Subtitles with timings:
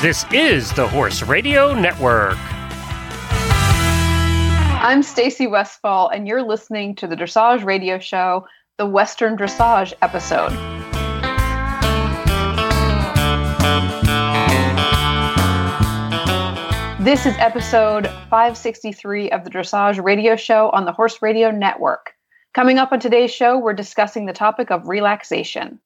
[0.00, 2.36] This is the Horse Radio Network.
[4.80, 8.46] I'm Stacy Westfall, and you're listening to the Dressage Radio Show,
[8.76, 10.52] the Western Dressage episode.
[17.04, 22.12] This is episode 563 of the Dressage Radio Show on the Horse Radio Network.
[22.54, 25.80] Coming up on today's show, we're discussing the topic of relaxation.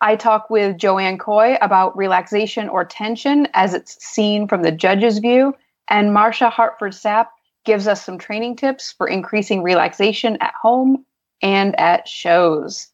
[0.00, 5.18] I talk with Joanne Coy about relaxation or tension as it's seen from the judge's
[5.18, 5.54] view,
[5.90, 7.26] and Marsha Hartford Sapp
[7.64, 11.04] gives us some training tips for increasing relaxation at home
[11.42, 12.88] and at shows.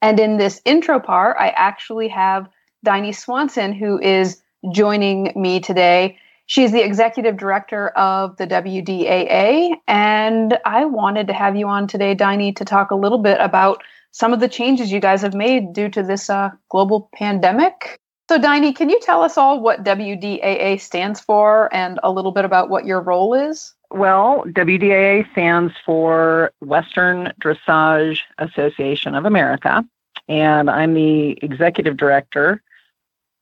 [0.00, 2.48] And in this intro part, I actually have
[2.84, 4.40] Diney Swanson, who is
[4.72, 6.18] joining me today.
[6.46, 12.14] She's the executive director of the WDAA, and I wanted to have you on today,
[12.14, 13.82] Diney, to talk a little bit about
[14.14, 17.98] some of the changes you guys have made due to this uh, global pandemic.
[18.28, 22.44] So, Diney, can you tell us all what WDAA stands for and a little bit
[22.44, 23.74] about what your role is?
[23.90, 29.84] Well, WDAA stands for Western Dressage Association of America,
[30.28, 32.62] and I'm the executive director.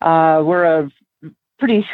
[0.01, 0.91] Uh, we're a
[1.59, 1.87] pretty,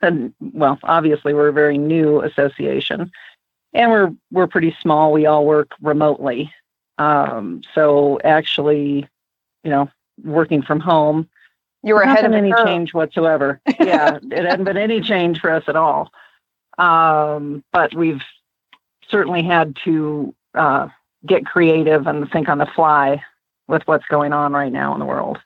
[0.40, 3.12] well, obviously, we're a very new association,
[3.74, 5.12] and we're we're pretty small.
[5.12, 6.50] We all work remotely,
[6.98, 9.08] um, so actually,
[9.62, 9.90] you know,
[10.22, 11.28] working from home,
[11.82, 12.66] you were ahead of any curve.
[12.66, 13.60] change whatsoever.
[13.80, 16.10] Yeah, it hadn't been any change for us at all.
[16.78, 18.22] Um, but we've
[19.08, 20.88] certainly had to uh,
[21.26, 23.22] get creative and think on the fly
[23.68, 25.38] with what's going on right now in the world.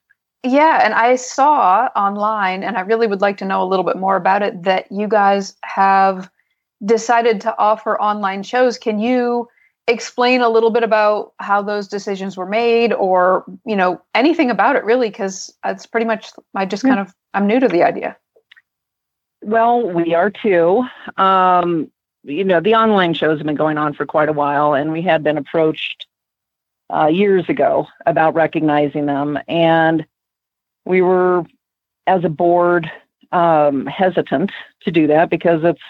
[0.45, 3.97] Yeah, and I saw online, and I really would like to know a little bit
[3.97, 6.31] more about it, that you guys have
[6.85, 8.79] decided to offer online shows.
[8.79, 9.49] Can you
[9.89, 14.77] explain a little bit about how those decisions were made or you know anything about
[14.77, 18.17] it really because it's pretty much i just kind of i'm new to the idea.
[19.43, 20.85] Well we are too.
[21.17, 21.91] Um,
[22.23, 25.03] you know the online shows have been going on for quite a while and we
[25.03, 26.07] had been approached
[26.93, 30.07] uh, years ago about recognizing them and
[30.85, 31.45] we were
[32.07, 32.91] as a board
[33.33, 34.51] um, hesitant
[34.83, 35.81] to do that because it's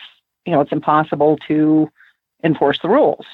[0.47, 1.91] you know it's impossible to
[2.45, 3.27] enforce the rules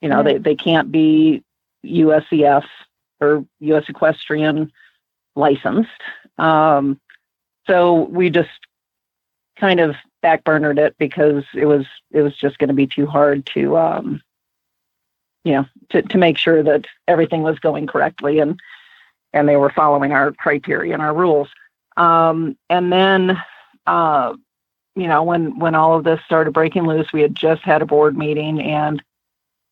[0.00, 1.42] you know, they, they can't be
[1.84, 2.64] USEF
[3.20, 4.72] or US equestrian
[5.34, 5.90] licensed.
[6.38, 7.00] Um,
[7.66, 8.50] so we just
[9.58, 13.46] kind of backburnered it because it was it was just going to be too hard
[13.46, 14.20] to um,
[15.44, 18.58] you know to, to make sure that everything was going correctly and
[19.32, 21.48] and they were following our criteria and our rules.
[21.96, 23.36] Um, and then
[23.86, 24.34] uh,
[24.96, 27.86] you know when when all of this started breaking loose, we had just had a
[27.86, 29.02] board meeting and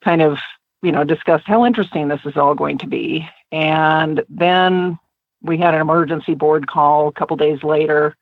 [0.07, 0.39] kind of,
[0.83, 3.29] you know, discussed how interesting this is all going to be.
[3.51, 4.99] And then
[5.43, 8.17] we had an emergency board call a couple days later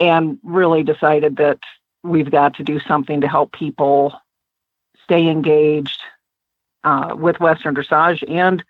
[0.00, 1.60] and really decided that
[2.02, 4.12] we've got to do something to help people
[5.04, 6.02] stay engaged
[6.82, 8.64] uh, with Western dressage and,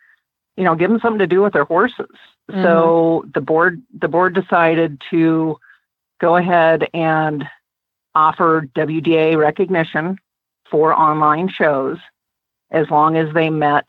[0.58, 2.06] you know, give them something to do with their horses.
[2.50, 2.62] Mm-hmm.
[2.62, 5.56] So the board the board decided to
[6.20, 7.48] go ahead and
[8.14, 10.18] offer WDA recognition
[10.70, 11.98] for online shows
[12.70, 13.88] as long as they met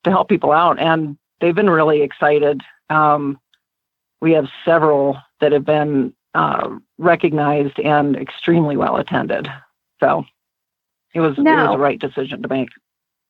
[0.04, 0.78] to help people out.
[0.78, 2.62] And they've been really excited.
[2.88, 3.38] Um,
[4.22, 9.48] we have several that have been uh, recognized and extremely well attended.
[10.00, 10.24] So
[11.12, 12.70] it was now, it was the right decision to make.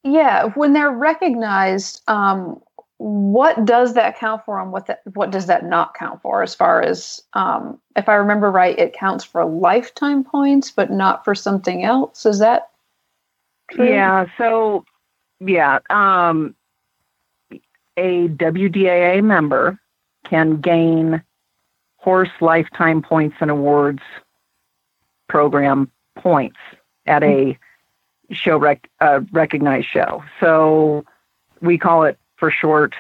[0.04, 2.60] Yeah, when they're recognized, um,
[2.98, 6.54] what does that count for and what that what does that not count for as
[6.54, 11.34] far as um, if i remember right it counts for lifetime points but not for
[11.34, 12.70] something else is that
[13.70, 13.88] true?
[13.88, 14.84] yeah so
[15.40, 15.78] yeah.
[15.90, 16.54] Um,
[17.96, 19.78] a WDAA member
[20.24, 21.22] can gain
[21.96, 24.02] horse lifetime points and awards
[25.28, 26.58] program points
[27.06, 27.58] at a
[28.30, 30.22] show rec- uh, recognized show.
[30.40, 31.04] So
[31.60, 32.94] we call it for short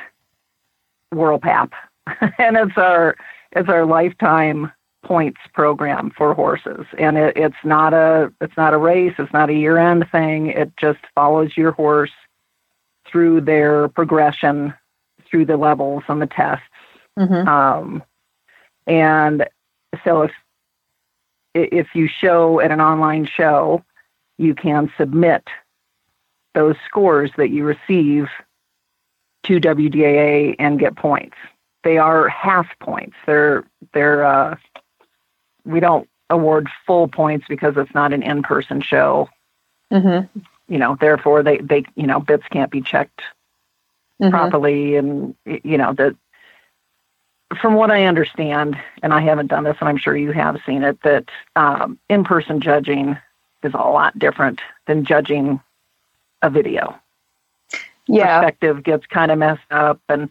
[1.14, 1.72] WorldPAP,
[2.38, 3.16] and it's our
[3.52, 4.72] it's our lifetime
[5.04, 6.84] points program for horses.
[6.98, 9.14] And it, it's not a it's not a race.
[9.18, 10.48] It's not a year end thing.
[10.48, 12.10] It just follows your horse
[13.10, 14.74] through their progression
[15.30, 16.64] through the levels and the tests.
[17.18, 17.48] Mm-hmm.
[17.48, 18.02] Um,
[18.86, 19.46] and
[20.04, 20.32] so if
[21.54, 23.82] if you show at an online show,
[24.38, 25.48] you can submit
[26.54, 28.28] those scores that you receive
[29.46, 31.36] to WDAA and get points.
[31.84, 33.16] They are half points.
[33.26, 34.56] They're they're uh,
[35.64, 39.28] we don't award full points because it's not an in-person show.
[39.92, 40.40] Mm-hmm.
[40.68, 43.22] You know, therefore they they you know bits can't be checked
[44.20, 44.30] Mm-hmm.
[44.30, 46.16] properly, and you know that.
[47.60, 50.82] From what I understand, and I haven't done this, and I'm sure you have seen
[50.82, 53.16] it, that um, in-person judging
[53.62, 55.60] is a lot different than judging
[56.40, 56.98] a video.
[58.08, 58.40] Yeah.
[58.40, 60.28] Perspective gets kind of messed up, and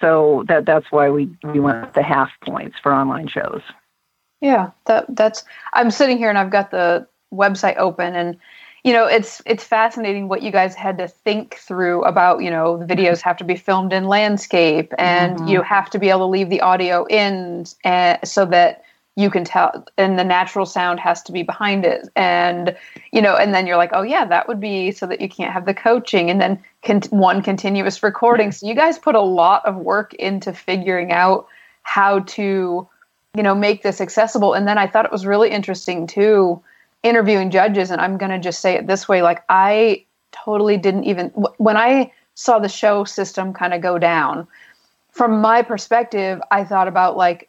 [0.00, 3.62] so that that's why we we went the half points for online shows.
[4.40, 8.36] Yeah, that that's I'm sitting here and I've got the website open and
[8.84, 12.76] you know it's it's fascinating what you guys had to think through about you know
[12.76, 15.48] the videos have to be filmed in landscape and Mhm.
[15.48, 18.84] you have to be able to leave the audio in and, so that
[19.16, 22.08] you can tell and the natural sound has to be behind it.
[22.14, 22.76] And
[23.12, 25.52] you know and then you're like oh yeah that would be so that you can't
[25.52, 26.30] have the coaching.
[26.30, 28.52] And then con- one continuous recording.
[28.52, 31.46] So you guys put a lot of work into figuring out
[31.82, 32.86] how to
[33.34, 34.52] you know make this accessible.
[34.52, 36.62] And then i thought it was really interesting too
[37.02, 37.90] interviewing judges.
[37.90, 39.22] And i'm going to just say it this way.
[39.22, 43.98] Like i totally didn't even wh- when i saw the show system kind of go
[43.98, 44.46] down
[45.10, 47.48] from my perspective i thought about like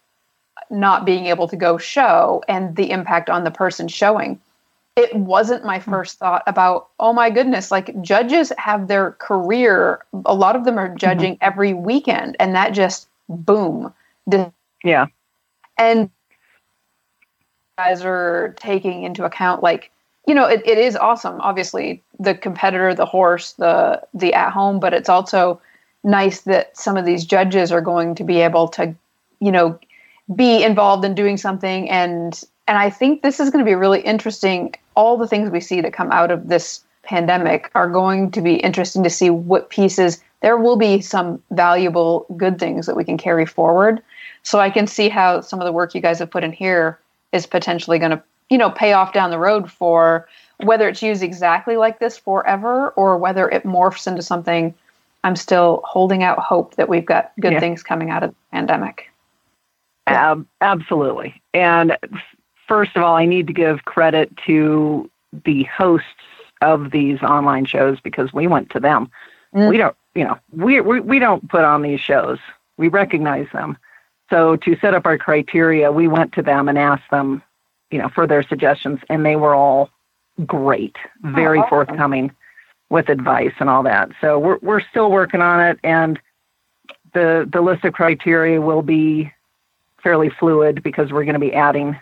[0.70, 4.40] not being able to go show and the impact on the person showing.
[4.96, 5.92] It wasn't my hmm.
[5.92, 10.78] first thought about oh my goodness like judges have their career a lot of them
[10.80, 10.98] are mm-hmm.
[10.98, 13.94] judging every weekend and that just boom.
[14.84, 15.08] Yeah,
[15.78, 16.10] and
[17.78, 19.92] guys are taking into account like
[20.28, 24.80] you know it, it is awesome obviously the competitor the horse the the at home
[24.80, 25.62] but it's also
[26.04, 28.96] nice that some of these judges are going to be able to
[29.40, 29.78] you know
[30.36, 34.02] be involved in doing something and and i think this is going to be really
[34.02, 38.42] interesting all the things we see that come out of this pandemic are going to
[38.42, 43.04] be interesting to see what pieces there will be some valuable good things that we
[43.06, 44.02] can carry forward
[44.48, 46.98] so I can see how some of the work you guys have put in here
[47.34, 50.26] is potentially going to, you know, pay off down the road for
[50.64, 54.74] whether it's used exactly like this forever or whether it morphs into something.
[55.26, 57.60] I'm still holding out hope that we've got good Yeah.
[57.60, 59.12] things coming out of the pandemic.
[60.08, 61.42] Ab- absolutely.
[61.54, 61.98] And
[62.68, 65.10] first of all, I need to give credit to
[65.46, 66.06] the hosts
[66.62, 69.12] of these online shows because we went to them.
[69.54, 69.70] Mm.
[69.70, 72.40] We don't, you know, we, we we don't put on these shows.
[72.78, 73.78] We recognize them.
[74.30, 77.42] So to set up our criteria, we went to them and asked them,
[77.92, 79.90] you know, for their suggestions, and they were all
[80.46, 81.70] great, very awesome.
[81.70, 82.36] forthcoming
[82.90, 84.10] with advice and all that.
[84.20, 86.20] So we're we're still working on it, and
[87.14, 89.32] the the list of criteria will be
[90.08, 91.94] fairly fluid because we're going to be adding,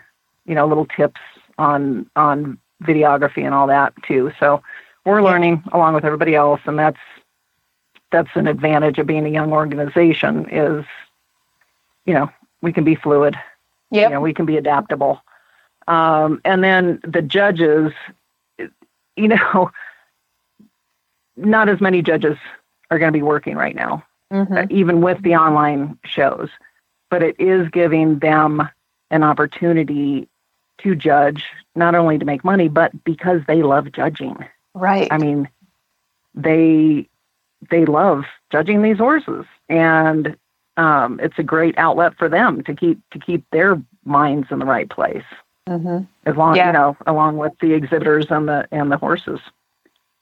[0.44, 1.20] you know, little tips
[1.58, 4.30] on on videography and all that too.
[4.38, 4.62] So
[5.04, 7.00] we're learning along with everybody else, and that's
[8.12, 10.84] that's an advantage of being a young organization is,
[12.04, 12.30] you know,
[12.62, 13.34] we can be fluid.
[13.90, 15.20] Yeah, You know, we can be adaptable.
[15.88, 17.92] Um, and then the judges,
[19.16, 19.72] you know,
[21.36, 22.36] not as many judges
[22.92, 24.64] are going to be working right now Mhm.
[24.64, 26.50] uh, even with the online shows.
[27.10, 28.68] But it is giving them
[29.10, 30.28] an opportunity
[30.78, 31.44] to judge,
[31.74, 34.36] not only to make money, but because they love judging.
[34.74, 35.08] Right.
[35.10, 35.48] I mean,
[36.34, 37.08] they
[37.70, 40.36] they love judging these horses, and
[40.76, 44.66] um, it's a great outlet for them to keep to keep their minds in the
[44.66, 45.24] right place,
[45.66, 46.66] hmm as long Yeah.
[46.66, 49.40] you know, along with the exhibitors and the and the horses.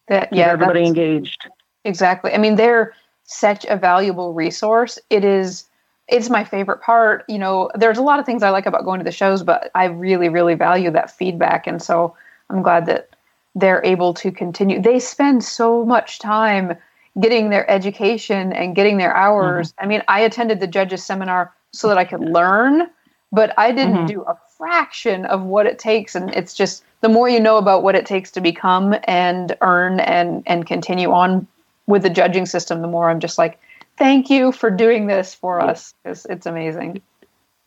[0.09, 0.53] That, Keep yeah.
[0.53, 1.49] everybody engaged.
[1.85, 2.33] Exactly.
[2.33, 2.93] I mean, they're
[3.25, 4.99] such a valuable resource.
[5.11, 5.65] It is.
[6.09, 7.25] It's my favorite part.
[7.29, 9.71] You know, there's a lot of things I like about going to the shows, but
[9.75, 12.17] I really, really value that feedback, and so
[12.51, 13.09] I'm glad that
[13.55, 14.81] they're able to continue.
[14.83, 16.77] They spend so much time
[17.21, 19.73] getting their education and getting their hours.
[19.79, 22.91] I mean, I attended the judges seminar so that I could learn,
[23.33, 24.07] but I didn't Mhm.
[24.07, 27.83] do a fraction of what it takes, and it's just the more you know about
[27.83, 31.47] what it takes to become and earn and and continue on
[31.87, 33.59] with the judging system, the more I'm just like,
[33.97, 35.95] thank you for doing this for us.
[36.05, 37.01] It's, it's amazing.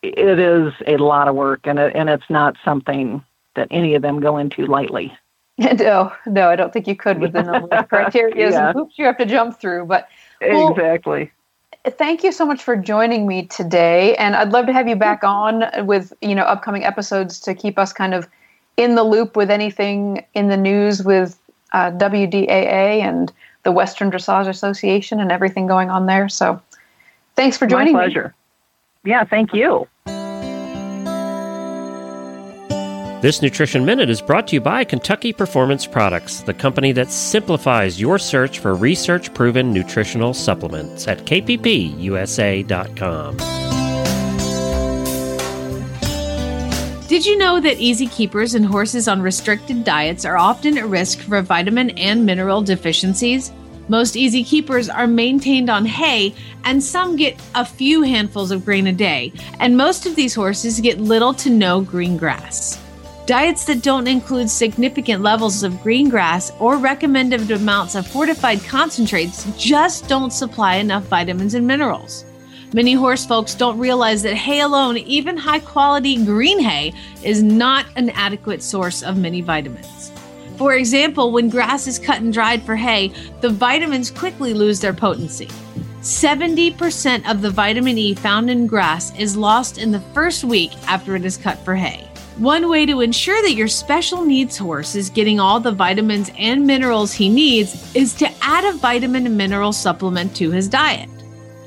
[0.03, 3.23] It is a lot of work, and it, and it's not something
[3.55, 5.17] that any of them go into lightly.
[5.59, 8.67] No, no, I don't think you could with the number of criteria yeah.
[8.67, 9.85] and hoops you have to jump through.
[9.85, 10.07] But
[10.39, 11.31] well, exactly.
[11.83, 15.23] Thank you so much for joining me today, and I'd love to have you back
[15.23, 18.29] on with you know upcoming episodes to keep us kind of
[18.77, 21.39] in the loop with anything in the news with
[21.73, 23.33] uh, WDAA and
[23.67, 26.29] the Western Dressage Association and everything going on there.
[26.29, 26.61] So,
[27.35, 28.33] thanks for joining My pleasure.
[29.03, 29.11] Me.
[29.11, 29.85] Yeah, thank you.
[33.21, 37.99] This Nutrition Minute is brought to you by Kentucky Performance Products, the company that simplifies
[37.99, 42.07] your search for research proven nutritional supplements at kppusa.com.
[47.09, 51.19] Did you know that easy keepers and horses on restricted diets are often at risk
[51.19, 53.51] for vitamin and mineral deficiencies?
[53.89, 56.33] Most easy keepers are maintained on hay,
[56.65, 60.81] and some get a few handfuls of grain a day, and most of these horses
[60.81, 62.77] get little to no green grass.
[63.25, 69.45] Diets that don't include significant levels of green grass or recommended amounts of fortified concentrates
[69.57, 72.25] just don't supply enough vitamins and minerals.
[72.73, 77.85] Many horse folks don't realize that hay alone, even high quality green hay, is not
[77.95, 80.11] an adequate source of many vitamins.
[80.57, 84.93] For example, when grass is cut and dried for hay, the vitamins quickly lose their
[84.93, 85.49] potency.
[86.01, 91.15] 70% of the vitamin E found in grass is lost in the first week after
[91.15, 92.07] it is cut for hay.
[92.37, 96.65] One way to ensure that your special needs horse is getting all the vitamins and
[96.65, 101.09] minerals he needs is to add a vitamin and mineral supplement to his diet.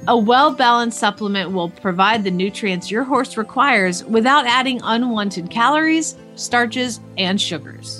[0.08, 6.16] A well balanced supplement will provide the nutrients your horse requires without adding unwanted calories,
[6.36, 7.99] starches, and sugars.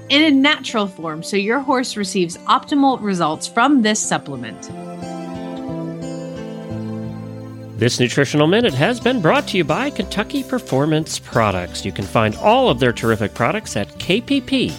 [0.11, 4.69] in a natural form so your horse receives optimal results from this supplement.
[7.79, 11.85] This nutritional minute has been brought to you by Kentucky Performance Products.
[11.85, 14.73] You can find all of their terrific products at kppusa.com.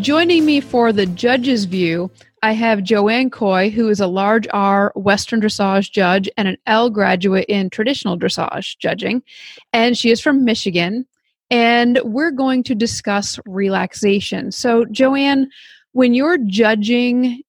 [0.00, 2.10] Joining me for the judge's view
[2.42, 6.90] I have Joanne Coy, who is a large R Western dressage judge and an L
[6.90, 9.22] graduate in traditional dressage judging.
[9.72, 11.06] And she is from Michigan.
[11.50, 14.52] And we're going to discuss relaxation.
[14.52, 15.48] So, Joanne,
[15.92, 17.42] when you're judging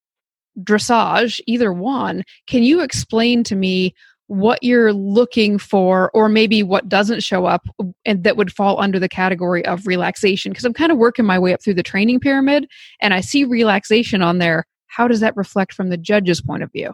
[0.61, 3.93] dressage, either one, can you explain to me
[4.27, 7.67] what you're looking for or maybe what doesn't show up
[8.05, 11.39] and that would fall under the category of relaxation because i'm kind of working my
[11.39, 12.67] way up through the training pyramid
[13.01, 16.71] and i see relaxation on there how does that reflect from the judge's point of
[16.71, 16.93] view?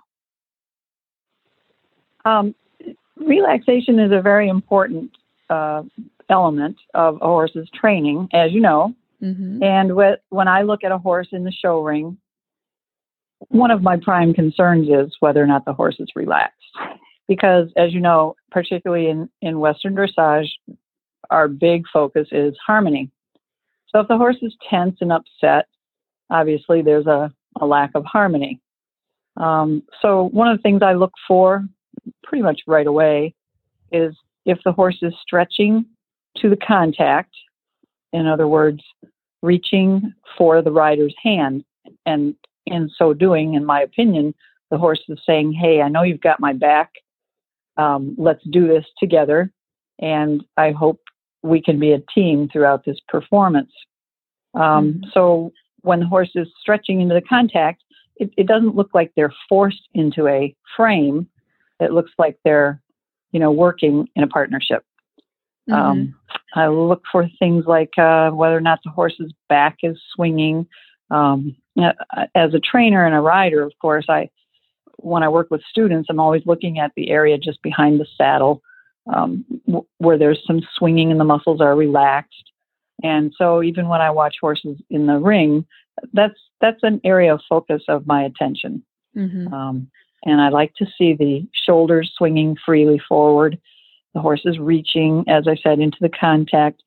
[2.25, 2.53] Um,
[3.17, 5.11] relaxation is a very important
[5.49, 5.83] uh,
[6.29, 8.93] element of a horse's training, as you know.
[9.23, 9.63] Mm-hmm.
[9.63, 12.17] And with, when I look at a horse in the show ring,
[13.49, 16.55] one of my prime concerns is whether or not the horse is relaxed.
[17.27, 20.49] Because, as you know, particularly in, in Western dressage,
[21.29, 23.09] our big focus is harmony.
[23.89, 25.67] So if the horse is tense and upset,
[26.29, 28.59] obviously there's a a lack of harmony.
[29.37, 31.65] Um, so, one of the things I look for
[32.23, 33.33] pretty much right away
[33.91, 35.85] is if the horse is stretching
[36.37, 37.33] to the contact,
[38.13, 38.81] in other words,
[39.41, 41.63] reaching for the rider's hand.
[42.05, 42.35] And
[42.65, 44.33] in so doing, in my opinion,
[44.71, 46.91] the horse is saying, Hey, I know you've got my back.
[47.77, 49.51] Um, let's do this together.
[49.99, 50.99] And I hope
[51.43, 53.71] we can be a team throughout this performance.
[54.55, 55.09] Um, mm-hmm.
[55.13, 55.51] So
[55.85, 57.83] when the horse is stretching into the contact,
[58.17, 61.27] it, it doesn't look like they're forced into a frame.
[61.79, 62.81] It looks like they're,
[63.31, 64.83] you know, working in a partnership.
[65.69, 65.73] Mm-hmm.
[65.73, 66.15] Um,
[66.53, 70.67] I look for things like uh, whether or not the horse's back is swinging.
[71.11, 71.55] Um,
[72.33, 74.29] as a trainer and a rider, of course, I
[74.97, 78.61] when I work with students, I'm always looking at the area just behind the saddle
[79.13, 82.51] um, w- where there's some swinging and the muscles are relaxed.
[83.05, 85.63] And so even when I watch horses in the ring,
[86.11, 88.83] that's that's an area of focus of my attention.
[89.15, 89.53] Mm-hmm.
[89.53, 89.87] Um,
[90.23, 93.59] and I like to see the shoulders swinging freely forward,
[94.15, 96.81] the horses reaching, as I said, into the contact.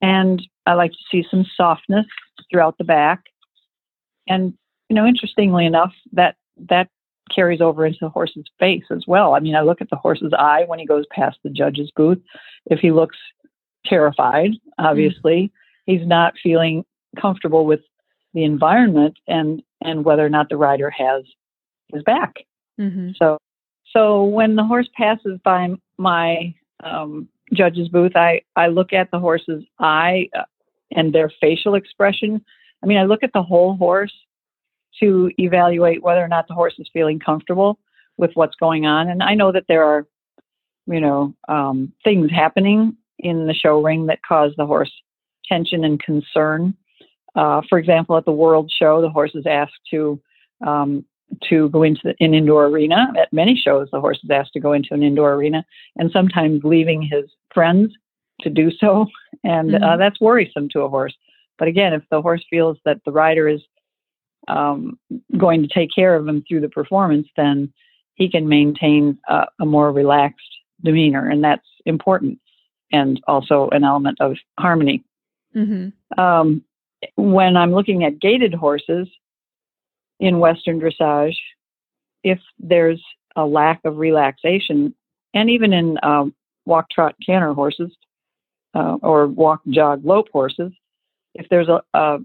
[0.00, 2.06] And I like to see some softness
[2.50, 3.20] throughout the back.
[4.26, 4.54] and
[4.88, 6.36] you know, interestingly enough, that
[6.70, 6.88] that
[7.34, 9.34] carries over into the horse's face as well.
[9.34, 12.20] I mean, I look at the horse's eye when he goes past the judge's booth.
[12.66, 13.18] If he looks
[13.86, 15.92] terrified, obviously, mm-hmm.
[15.92, 16.84] he's not feeling
[17.20, 17.80] comfortable with
[18.34, 21.24] the environment and and whether or not the rider has
[21.92, 22.36] his back.
[22.80, 23.10] Mm-hmm.
[23.16, 23.38] So
[23.92, 29.18] so when the horse passes by my um, judge's booth, I I look at the
[29.18, 30.44] horse's eye uh,
[30.92, 32.44] and their facial expression.
[32.82, 34.12] I mean, I look at the whole horse
[35.00, 37.78] to evaluate whether or not the horse is feeling comfortable
[38.16, 39.08] with what's going on.
[39.08, 40.06] And I know that there are,
[40.86, 44.92] you know, um, things happening in the show ring that cause the horse
[45.46, 46.74] tension and concern.
[47.34, 50.20] Uh, for example, at the World Show, the horse is asked to
[50.66, 51.04] um,
[51.48, 53.10] to go into the, an indoor arena.
[53.18, 55.64] At many shows, the horse is asked to go into an indoor arena,
[55.96, 57.24] and sometimes leaving his
[57.54, 57.92] friends
[58.42, 59.06] to do so,
[59.44, 59.84] and uh, mm-hmm.
[59.84, 61.14] uh, that's worrisome to a horse.
[61.58, 63.60] But again, if the horse feels that the rider is
[64.48, 64.98] um,
[65.38, 67.72] going to take care of him through the performance, then
[68.14, 70.42] he can maintain a, a more relaxed
[70.84, 72.38] demeanor, and that's important,
[72.92, 75.02] and also an element of harmony.
[75.56, 76.20] Mm-hmm.
[76.20, 76.62] Um,
[77.16, 79.08] when I'm looking at gaited horses
[80.20, 81.36] in Western dressage,
[82.22, 83.02] if there's
[83.34, 84.94] a lack of relaxation,
[85.34, 86.34] and even in um,
[86.66, 87.90] walk, trot, canter horses
[88.74, 90.72] uh, or walk, jog, lope horses,
[91.34, 92.18] if there's a, a,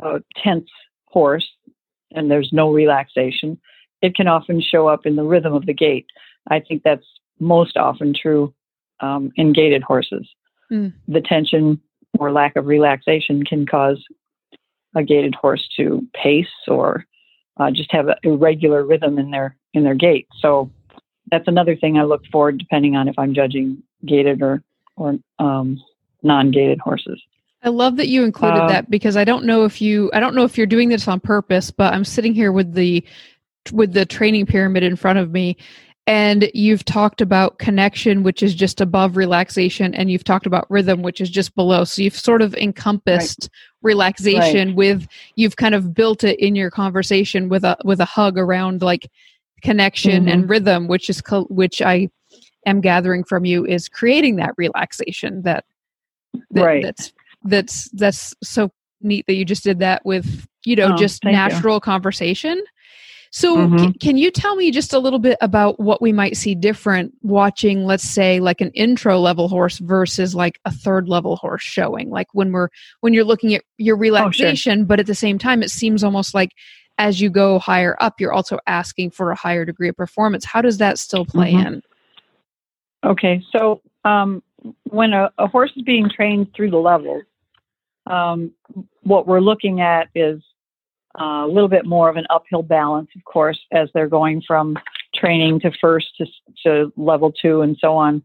[0.00, 0.68] a tense
[1.06, 1.48] horse
[2.12, 3.58] and there's no relaxation,
[4.02, 6.06] it can often show up in the rhythm of the gait.
[6.48, 7.06] I think that's
[7.40, 8.54] most often true
[9.00, 10.28] um, in gaited horses.
[10.70, 10.92] Mm.
[11.06, 11.80] The tension
[12.18, 14.02] or lack of relaxation can cause
[14.94, 17.04] a gaited horse to pace or
[17.58, 20.26] uh, just have an irregular rhythm in their in their gait.
[20.40, 20.70] So
[21.30, 24.62] that's another thing I look for, depending on if I'm judging gaited or
[24.96, 25.80] or um,
[26.22, 27.20] non-gaited horses.
[27.62, 30.34] I love that you included uh, that because I don't know if you I don't
[30.34, 33.04] know if you're doing this on purpose, but I'm sitting here with the
[33.72, 35.56] with the training pyramid in front of me
[36.08, 41.02] and you've talked about connection which is just above relaxation and you've talked about rhythm
[41.02, 43.50] which is just below so you've sort of encompassed right.
[43.82, 44.76] relaxation right.
[44.76, 48.80] with you've kind of built it in your conversation with a with a hug around
[48.80, 49.10] like
[49.62, 50.28] connection mm-hmm.
[50.28, 52.08] and rhythm which is co- which i
[52.64, 55.64] am gathering from you is creating that relaxation that,
[56.50, 56.82] that right.
[56.82, 57.12] that's
[57.44, 58.70] that's that's so
[59.02, 61.80] neat that you just did that with you know oh, just natural you.
[61.80, 62.62] conversation
[63.30, 63.78] so mm-hmm.
[63.78, 67.12] c- can you tell me just a little bit about what we might see different
[67.22, 72.10] watching let's say like an intro level horse versus like a third level horse showing
[72.10, 72.68] like when we're
[73.00, 74.86] when you're looking at your relaxation oh, sure.
[74.86, 76.50] but at the same time it seems almost like
[76.98, 80.60] as you go higher up you're also asking for a higher degree of performance how
[80.60, 81.66] does that still play mm-hmm.
[81.66, 81.82] in
[83.04, 84.42] okay so um,
[84.84, 87.24] when a, a, horse is being trained through the levels
[88.06, 88.52] um,
[89.02, 90.40] what we're looking at is
[91.18, 94.78] a little bit more of an uphill balance, of course, as they're going from
[95.14, 96.26] training to first to,
[96.64, 98.22] to level two and so on.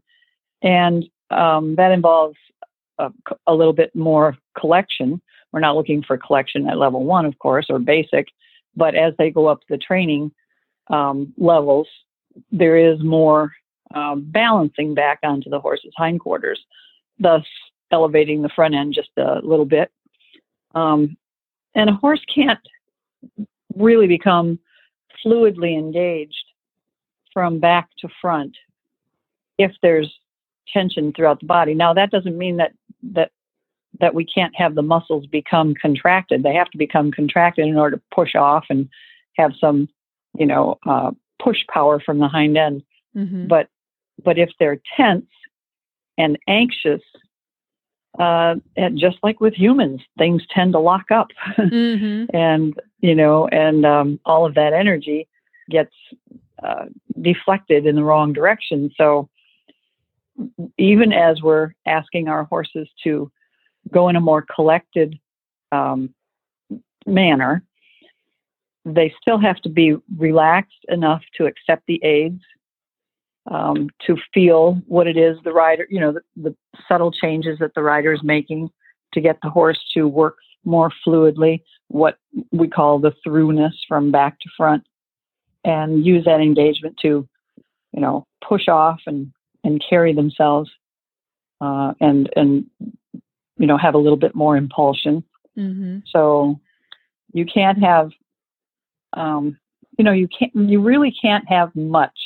[0.62, 2.36] And um, that involves
[2.98, 3.10] a,
[3.46, 5.20] a, little bit more collection.
[5.52, 8.28] We're not looking for collection at level one, of course, or basic,
[8.76, 10.32] but as they go up the training
[10.88, 11.88] um, levels,
[12.52, 13.52] there is more
[13.94, 16.60] um, balancing back onto the horse's hindquarters,
[17.18, 17.44] thus
[17.90, 19.90] elevating the front end just a little bit.
[20.74, 21.16] Um,
[21.74, 22.58] and a horse can't
[23.76, 24.58] really become
[25.24, 26.44] fluidly engaged
[27.32, 28.56] from back to front
[29.58, 30.12] if there's
[30.72, 31.74] tension throughout the body.
[31.74, 33.30] Now that doesn't mean that that
[34.00, 36.42] that we can't have the muscles become contracted.
[36.42, 38.88] They have to become contracted in order to push off and
[39.36, 39.88] have some,
[40.36, 42.82] you know, uh, push power from the hind end.
[43.16, 43.46] Mm-hmm.
[43.46, 43.68] But
[44.24, 45.26] but if they're tense
[46.18, 47.02] and anxious
[48.18, 52.24] uh, and just like with humans, things tend to lock up, mm-hmm.
[52.36, 55.28] and you know, and um, all of that energy
[55.68, 55.94] gets
[56.62, 56.86] uh,
[57.20, 58.90] deflected in the wrong direction.
[58.96, 59.28] So
[60.78, 63.30] even as we're asking our horses to
[63.92, 65.18] go in a more collected
[65.72, 66.14] um,
[67.06, 67.64] manner,
[68.84, 72.42] they still have to be relaxed enough to accept the aids
[73.50, 76.56] um, to feel what it is the rider, you know, the, the
[76.88, 78.70] subtle changes that the rider is making
[79.12, 82.18] to get the horse to work more fluidly, what
[82.52, 84.82] we call the throughness from back to front,
[85.64, 87.28] and use that engagement to,
[87.92, 89.30] you know, push off and,
[89.62, 90.70] and carry themselves
[91.60, 92.66] uh, and, and,
[93.58, 95.22] you know, have a little bit more impulsion.
[95.56, 95.98] Mm-hmm.
[96.06, 96.58] So
[97.32, 98.10] you can't have,
[99.12, 99.58] um,
[99.98, 102.18] you know, you can't, you really can't have much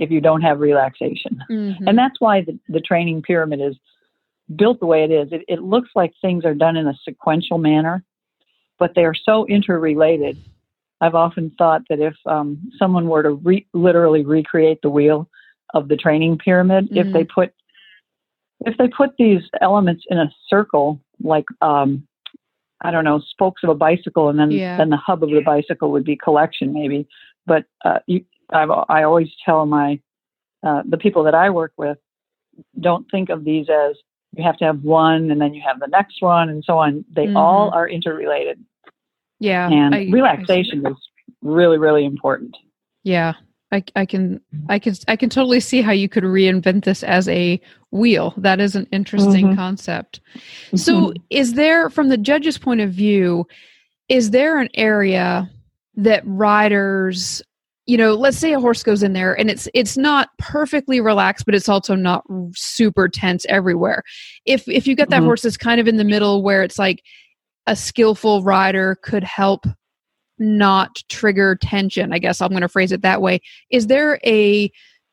[0.00, 1.44] if you don't have relaxation.
[1.48, 1.86] Mm-hmm.
[1.86, 3.76] And that's why the, the training pyramid is
[4.56, 5.28] built the way it is.
[5.30, 8.02] It, it looks like things are done in a sequential manner,
[8.78, 10.38] but they are so interrelated.
[11.02, 15.28] I've often thought that if um, someone were to re- literally recreate the wheel
[15.74, 16.96] of the training pyramid, mm-hmm.
[16.96, 17.40] if they mm-hmm.
[17.40, 17.54] put
[18.66, 22.06] if they put these elements in a circle, like um,
[22.82, 24.76] I don't know, spokes of a bicycle, and then yeah.
[24.76, 27.06] then the hub of the bicycle would be collection, maybe.
[27.46, 30.00] But uh, you, I've, I always tell my
[30.62, 31.98] uh, the people that I work with,
[32.78, 33.96] don't think of these as
[34.36, 37.04] you have to have one and then you have the next one and so on.
[37.10, 37.36] They mm-hmm.
[37.36, 38.62] all are interrelated.
[39.38, 39.68] Yeah.
[39.68, 40.96] And I, relaxation I is
[41.42, 42.56] really, really important.
[43.02, 43.34] Yeah.
[43.72, 47.28] I, I can I can I can totally see how you could reinvent this as
[47.28, 47.60] a
[47.92, 48.34] wheel.
[48.36, 49.56] That is an interesting mm-hmm.
[49.56, 50.20] concept.
[50.34, 50.76] Mm-hmm.
[50.76, 53.46] So is there from the judge's point of view,
[54.08, 55.48] is there an area
[55.94, 57.42] that riders
[57.90, 61.44] you know let's say a horse goes in there and it's it's not perfectly relaxed
[61.44, 62.22] but it's also not
[62.54, 64.04] super tense everywhere.
[64.46, 65.24] If if you get that mm-hmm.
[65.26, 67.02] horse that's kind of in the middle where it's like
[67.66, 69.66] a skillful rider could help
[70.38, 73.40] not trigger tension i guess i'm going to phrase it that way.
[73.70, 74.70] Is there a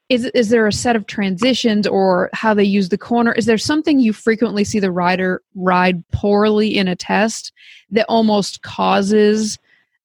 [0.09, 3.33] is is there a set of transitions or how they use the corner?
[3.33, 7.51] Is there something you frequently see the rider ride poorly in a test
[7.89, 9.57] that almost causes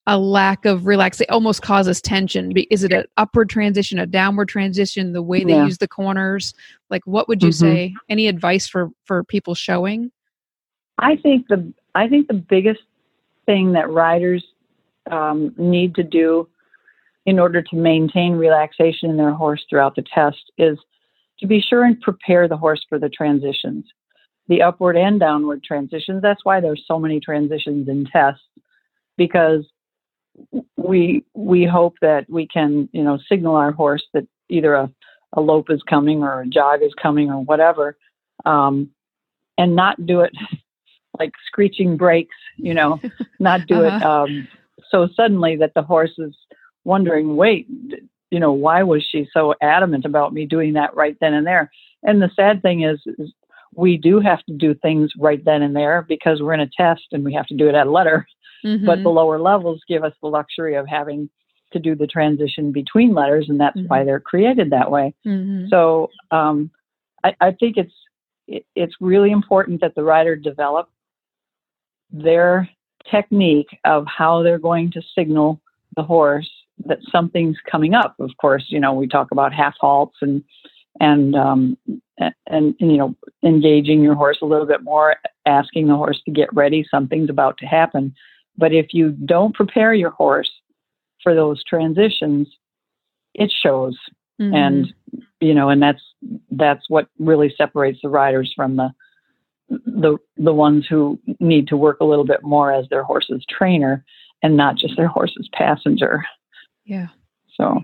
[0.06, 4.48] a lack of relax it almost causes tension is it an upward transition a downward
[4.48, 5.64] transition the way they yeah.
[5.64, 6.54] use the corners?
[6.90, 7.66] Like what would you mm-hmm.
[7.66, 7.94] say?
[8.08, 10.10] Any advice for for people showing?
[10.98, 12.82] I think the i think the biggest
[13.46, 14.44] thing that riders
[15.10, 16.48] um, need to do
[17.26, 20.78] in order to maintain relaxation in their horse throughout the test is
[21.38, 23.84] to be sure and prepare the horse for the transitions.
[24.48, 28.42] The upward and downward transitions that's why there's so many transitions in tests
[29.16, 29.64] because
[30.76, 34.90] we we hope that we can you know signal our horse that either a,
[35.34, 37.96] a lope is coming or a jog is coming or whatever
[38.44, 38.90] um,
[39.58, 40.32] and not do it
[41.18, 43.00] like screeching brakes you know
[43.38, 43.96] not do uh-huh.
[43.96, 44.48] it um,
[44.90, 46.34] so suddenly that the horse is
[46.84, 47.66] wondering wait
[48.30, 51.70] you know why was she so adamant about me doing that right then and there
[52.02, 53.32] and the sad thing is, is
[53.74, 57.04] we do have to do things right then and there because we're in a test
[57.12, 58.26] and we have to do it at a letter
[58.64, 58.86] Mm-hmm.
[58.86, 61.28] But the lower levels give us the luxury of having
[61.72, 63.88] to do the transition between letters, and that's mm-hmm.
[63.88, 65.14] why they're created that way.
[65.26, 65.68] Mm-hmm.
[65.68, 66.70] So um,
[67.24, 67.94] I, I, think it's
[68.46, 70.90] it, it's really important that the rider develop
[72.10, 72.68] their
[73.10, 75.60] technique of how they're going to signal
[75.96, 76.50] the horse
[76.86, 78.14] that something's coming up.
[78.18, 80.44] Of course, you know we talk about half halts and
[81.00, 81.78] and um,
[82.18, 86.30] and, and you know engaging your horse a little bit more, asking the horse to
[86.30, 86.86] get ready.
[86.90, 88.14] Something's about to happen.
[88.56, 90.50] But if you don't prepare your horse
[91.22, 92.48] for those transitions,
[93.34, 93.98] it shows.
[94.40, 94.54] Mm-hmm.
[94.54, 94.94] And
[95.40, 96.02] you know, and that's
[96.50, 98.90] that's what really separates the riders from the
[99.68, 104.04] the the ones who need to work a little bit more as their horse's trainer
[104.42, 106.24] and not just their horse's passenger.
[106.84, 107.08] Yeah.
[107.56, 107.82] So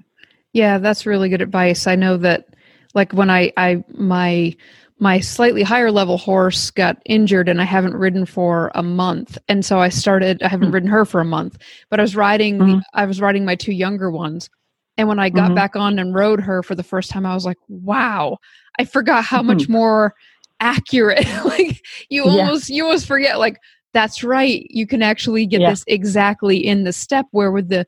[0.52, 1.86] yeah, that's really good advice.
[1.86, 2.48] I know that
[2.94, 4.56] like when I I my
[5.00, 9.38] my slightly higher level horse got injured and I haven't ridden for a month.
[9.48, 10.74] And so I started, I haven't mm-hmm.
[10.74, 11.58] ridden her for a month,
[11.88, 12.78] but I was riding, mm-hmm.
[12.94, 14.50] I was riding my two younger ones.
[14.96, 15.54] And when I got mm-hmm.
[15.54, 18.38] back on and rode her for the first time, I was like, wow,
[18.80, 19.72] I forgot how much mm-hmm.
[19.72, 20.14] more
[20.58, 21.26] accurate.
[21.44, 22.30] like you yeah.
[22.30, 23.58] almost, you almost forget, like,
[23.94, 24.66] that's right.
[24.68, 25.70] You can actually get yeah.
[25.70, 27.86] this exactly in the step where with the,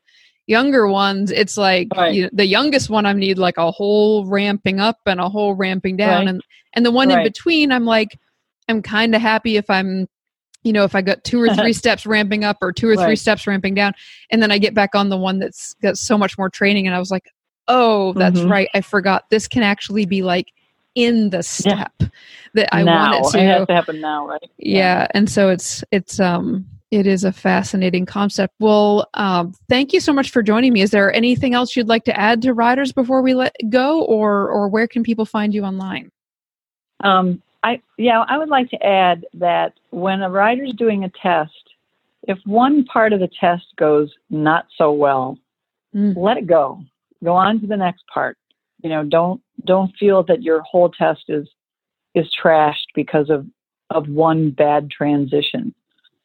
[0.51, 2.13] younger ones it's like right.
[2.13, 5.55] you know, the youngest one i need like a whole ramping up and a whole
[5.55, 6.27] ramping down right.
[6.27, 6.41] and
[6.73, 7.19] and the one right.
[7.19, 8.19] in between i'm like
[8.67, 10.07] i'm kind of happy if i'm
[10.63, 13.15] you know if i got two or three steps ramping up or two or three
[13.15, 13.93] steps ramping down
[14.29, 16.95] and then i get back on the one that's got so much more training and
[16.95, 17.31] i was like
[17.69, 18.51] oh that's mm-hmm.
[18.51, 20.47] right i forgot this can actually be like
[20.95, 22.07] in the step yeah.
[22.53, 23.11] that i now.
[23.11, 23.39] want it to.
[23.39, 24.41] It has to happen now, right?
[24.57, 24.77] Yeah.
[24.77, 25.07] yeah.
[25.11, 28.53] And so it's it's um it is a fascinating concept.
[28.59, 30.81] Well, um, thank you so much for joining me.
[30.81, 34.49] Is there anything else you'd like to add to riders before we let go, or
[34.49, 36.11] or where can people find you online?
[37.01, 41.69] Um, I yeah, I would like to add that when a rider's doing a test,
[42.23, 45.37] if one part of the test goes not so well,
[45.95, 46.15] mm.
[46.17, 46.83] let it go.
[47.23, 48.37] Go on to the next part.
[48.83, 51.47] You know, don't don't feel that your whole test is
[52.15, 53.47] is trashed because of
[53.89, 55.73] of one bad transition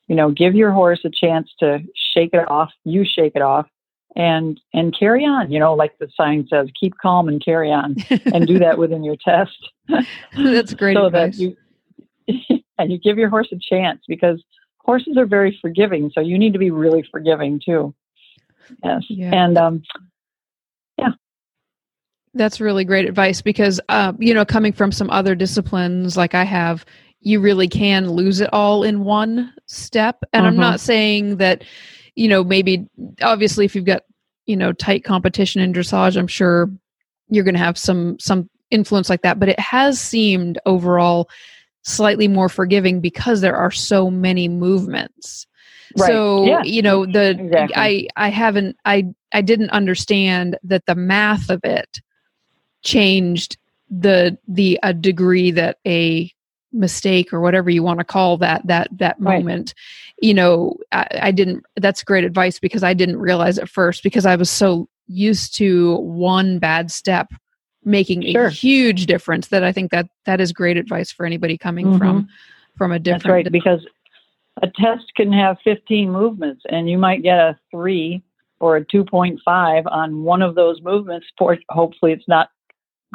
[0.09, 1.81] you know, give your horse a chance to
[2.15, 2.71] shake it off.
[2.85, 3.67] You shake it off
[4.15, 5.51] and and carry on.
[5.51, 7.97] You know, like the sign says, keep calm and carry on,
[8.33, 9.57] and do that within your test.
[10.37, 10.97] That's great.
[10.97, 11.39] so advice.
[11.39, 11.57] that you
[12.79, 14.43] and you give your horse a chance because
[14.79, 16.11] horses are very forgiving.
[16.15, 17.95] So you need to be really forgiving too.
[18.83, 19.05] Yes.
[19.09, 19.31] Yeah.
[19.33, 19.83] And um,
[20.99, 21.11] yeah.
[22.35, 26.45] That's really great advice because, uh, you know, coming from some other disciplines like I
[26.45, 26.85] have,
[27.27, 30.23] you really can lose it all in one step.
[30.33, 30.49] And mm-hmm.
[30.49, 31.65] I'm not saying that,
[32.15, 32.87] you know, maybe
[33.21, 34.03] obviously if you've got,
[34.47, 36.71] you know, tight competition in dressage, I'm sure
[37.29, 41.29] you're going to have some some influence like that, but it has seemed overall
[41.83, 45.49] slightly more forgiving because there are so many movements.
[45.99, 46.07] Right.
[46.07, 46.63] So, yeah.
[46.63, 47.75] you know, the exactly.
[47.75, 52.01] I I haven't I I didn't understand that the math of it
[52.85, 53.57] changed
[53.91, 56.31] the the a degree that a
[56.77, 59.39] mistake or whatever you want to call that that that right.
[59.39, 59.75] moment
[60.21, 64.27] you know I, I, didn't that's great advice because i didn't realize at first because
[64.27, 67.33] i was so used to one bad step
[67.85, 68.47] making sure.
[68.47, 71.99] a huge difference that i think that that is great advice for anybody coming mm-hmm.
[71.99, 72.29] from
[72.77, 73.87] from a different that's right because
[74.63, 78.23] a test can have 15 movements and you might get a 3
[78.59, 79.39] or a 2.5
[79.91, 82.51] on one of those movements for hopefully it's not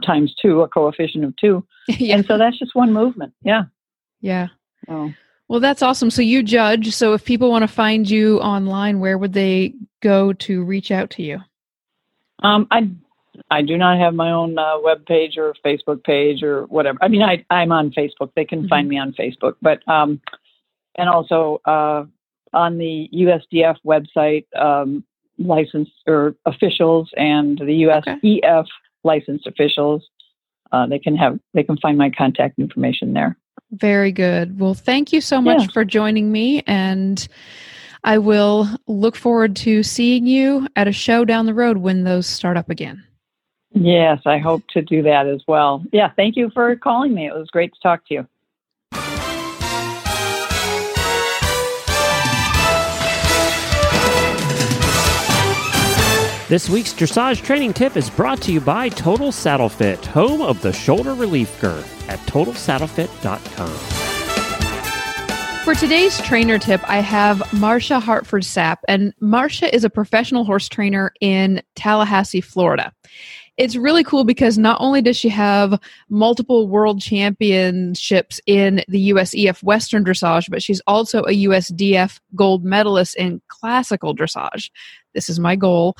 [0.03, 1.65] times two, a coefficient of two.
[1.87, 2.15] yeah.
[2.21, 3.33] And so that's just one movement.
[3.43, 3.63] Yeah.
[4.21, 4.47] Yeah.
[4.87, 5.13] Oh.
[5.47, 6.09] Well, that's awesome.
[6.09, 6.93] So you judge.
[6.93, 11.09] So if people want to find you online, where would they go to reach out
[11.11, 11.39] to you?
[12.41, 12.89] Um, I
[13.49, 16.97] I do not have my own uh, web page or Facebook page or whatever.
[17.01, 18.31] I mean, I I'm on Facebook.
[18.35, 18.69] They can mm-hmm.
[18.69, 20.21] find me on Facebook, but um,
[20.95, 22.05] and also uh,
[22.53, 25.03] on the USDF website, um,
[25.37, 28.71] licensed or officials and the USEF okay
[29.03, 30.07] licensed officials.
[30.71, 33.37] Uh, they can have they can find my contact information there.
[33.71, 34.59] Very good.
[34.59, 35.67] Well, thank you so much yeah.
[35.73, 37.25] for joining me, and
[38.03, 42.27] I will look forward to seeing you at a show down the road when those
[42.27, 43.03] start up again.
[43.73, 45.83] Yes, I hope to do that as well.
[45.93, 47.27] Yeah, thank you for calling me.
[47.27, 48.27] It was great to talk to you.
[56.51, 60.61] This week's dressage training tip is brought to you by Total Saddle Fit, home of
[60.61, 63.69] the shoulder relief girth at totalsaddlefit.com.
[65.63, 70.67] For today's trainer tip, I have Marsha Hartford Sapp, and Marsha is a professional horse
[70.67, 72.91] trainer in Tallahassee, Florida.
[73.55, 79.61] It's really cool because not only does she have multiple world championships in the USEF
[79.63, 84.69] Western Dressage, but she's also a USDF gold medalist in classical dressage.
[85.13, 85.95] This is my goal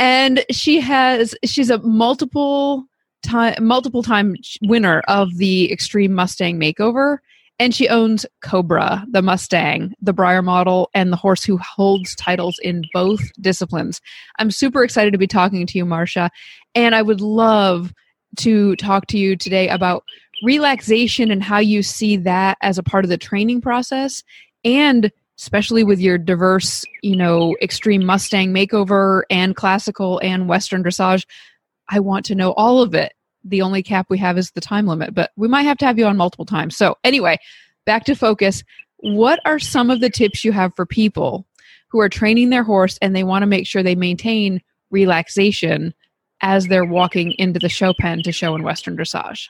[0.00, 2.86] and she has she's a multiple
[3.22, 7.18] time multiple time winner of the extreme mustang makeover.
[7.58, 12.58] And she owns cobra the mustang the Breyer model and the horse who holds titles
[12.62, 14.00] in both disciplines.
[14.38, 16.30] I'm super excited to be talking to you Marsha.
[16.74, 17.92] And i would love
[18.38, 20.04] to talk to you today about
[20.42, 24.24] relaxation and how you see that as a part of the training process.
[24.64, 31.24] And especially with your diverse, you know, extreme Mustang makeover and classical and Western dressage.
[31.88, 33.14] I want to know all of it.
[33.42, 35.98] The only cap we have is the time limit, but we might have to have
[35.98, 36.76] you on multiple times.
[36.76, 37.38] So, anyway,
[37.86, 38.62] back to focus.
[38.98, 41.46] What are some of the tips you have for people
[41.88, 45.94] who are training their horse and they want to make sure they maintain relaxation
[46.42, 49.48] as they're walking into the show pen to show in Western dressage?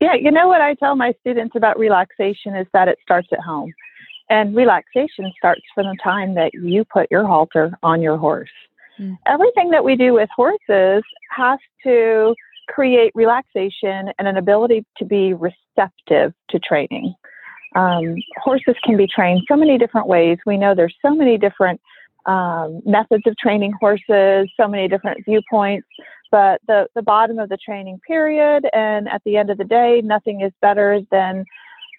[0.00, 3.40] Yeah, you know what I tell my students about relaxation is that it starts at
[3.40, 3.72] home.
[4.30, 8.48] And relaxation starts from the time that you put your halter on your horse.
[8.98, 9.18] Mm.
[9.26, 12.34] Everything that we do with horses has to
[12.68, 17.12] create relaxation and an ability to be receptive to training.
[17.74, 20.38] Um, horses can be trained so many different ways.
[20.46, 21.80] We know there's so many different
[22.26, 25.88] um, methods of training horses, so many different viewpoints.
[26.30, 30.00] But the, the bottom of the training pyramid, and at the end of the day,
[30.04, 31.44] nothing is better than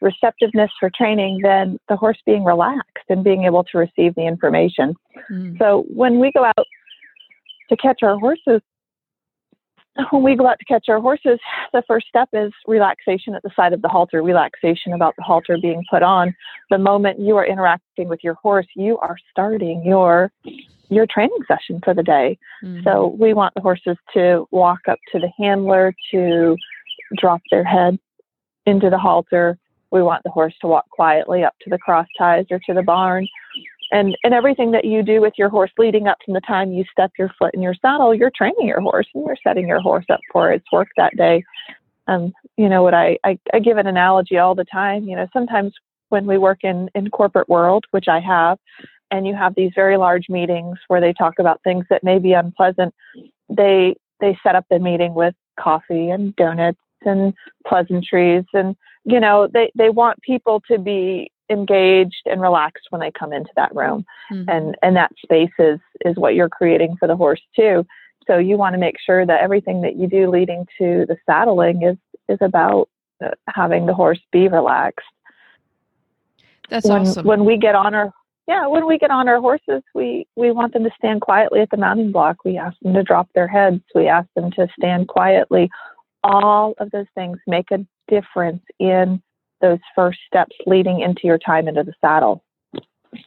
[0.02, 4.96] receptiveness for training than the horse being relaxed and being able to receive the information.
[5.30, 5.58] Mm.
[5.60, 6.68] So when we go out
[7.70, 8.62] to catch our horses,
[10.12, 11.40] when we go out to catch our horses,
[11.74, 15.58] the first step is relaxation at the side of the halter, relaxation about the halter
[15.62, 16.34] being put on.
[16.70, 20.32] The moment you are interacting with your horse, you are starting your
[20.90, 22.38] your training session for the day.
[22.64, 22.84] Mm-hmm.
[22.84, 26.58] So we want the horses to walk up to the handler to
[27.18, 27.98] drop their head
[28.66, 29.58] into the halter,
[29.92, 32.82] we want the horse to walk quietly up to the cross ties or to the
[32.82, 33.28] barn.
[33.92, 36.86] And, and everything that you do with your horse leading up from the time you
[36.92, 40.06] step your foot in your saddle, you're training your horse and you're setting your horse
[40.10, 41.44] up for its work that day.
[42.08, 45.04] Um, you know what I, I, I give an analogy all the time.
[45.04, 45.74] You know, sometimes
[46.10, 48.58] when we work in, in corporate world, which I have,
[49.12, 52.32] and you have these very large meetings where they talk about things that may be
[52.34, 52.94] unpleasant,
[53.50, 57.34] they they set up the meeting with coffee and donuts and
[57.68, 63.12] pleasantries and you know they they want people to be engaged and relaxed when they
[63.12, 64.50] come into that room mm-hmm.
[64.50, 67.86] and and that space is is what you're creating for the horse too
[68.28, 71.84] so you want to make sure that everything that you do leading to the saddling
[71.84, 71.98] is
[72.30, 72.90] is about
[73.24, 75.06] uh, having the horse be relaxed.
[76.70, 77.26] That's when, awesome.
[77.26, 78.14] When we get on our
[78.48, 81.70] yeah, when we get on our horses, we we want them to stand quietly at
[81.70, 82.44] the mounting block.
[82.44, 83.82] We ask them to drop their heads.
[83.94, 85.70] We ask them to stand quietly.
[86.24, 89.22] All of those things make a difference in
[89.62, 92.44] those first steps leading into your time into the saddle.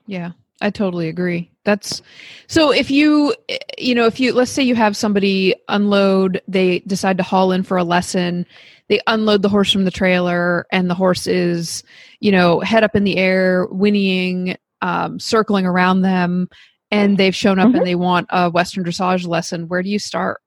[0.07, 1.51] Yeah, I totally agree.
[1.65, 2.03] That's
[2.47, 3.35] so if you
[3.79, 7.63] you know if you let's say you have somebody unload they decide to haul in
[7.63, 8.47] for a lesson
[8.89, 11.83] they unload the horse from the trailer and the horse is
[12.21, 16.49] you know head up in the air whinnying um, circling around them
[16.91, 17.79] and they've shown up mm-hmm.
[17.79, 20.41] and they want a western dressage lesson where do you start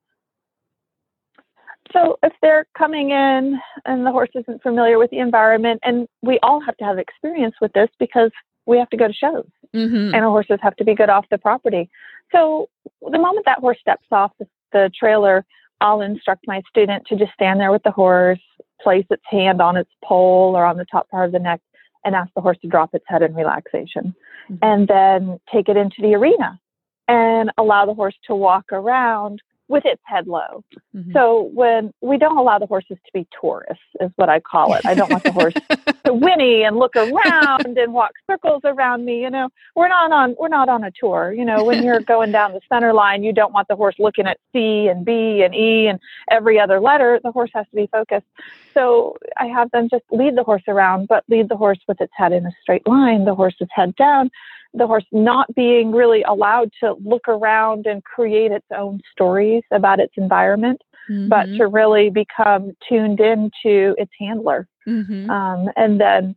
[1.93, 6.39] so if they're coming in and the horse isn't familiar with the environment and we
[6.43, 8.31] all have to have experience with this because
[8.65, 10.13] we have to go to shows mm-hmm.
[10.13, 11.89] and our horses have to be good off the property
[12.31, 12.69] so
[13.01, 15.45] the moment that horse steps off the, the trailer
[15.81, 18.41] I'll instruct my student to just stand there with the horse,
[18.81, 21.61] place its hand on its poll or on the top part of the neck,
[22.03, 24.15] and ask the horse to drop its head in relaxation.
[24.49, 24.55] Mm-hmm.
[24.61, 26.59] And then take it into the arena
[27.07, 30.63] and allow the horse to walk around with its head low.
[30.95, 31.11] Mm-hmm.
[31.11, 34.85] So when we don't allow the horses to be tourists, is what I call it.
[34.85, 35.53] I don't want the horse
[36.05, 39.21] to whinny and look around and walk circles around me.
[39.21, 41.33] You know, we're not on we're not on a tour.
[41.33, 44.27] You know, when you're going down the center line, you don't want the horse looking
[44.27, 45.99] at C and B and E and
[46.31, 47.19] every other letter.
[47.23, 48.25] The horse has to be focused.
[48.73, 52.13] So I have them just lead the horse around, but lead the horse with its
[52.15, 54.29] head in a straight line, the horse's head down,
[54.77, 59.99] the horse not being really allowed to look around and create its own stories about
[59.99, 61.27] its environment, mm-hmm.
[61.27, 64.67] but to really become tuned into its handler.
[64.87, 65.29] Mm-hmm.
[65.29, 66.35] Um, and then,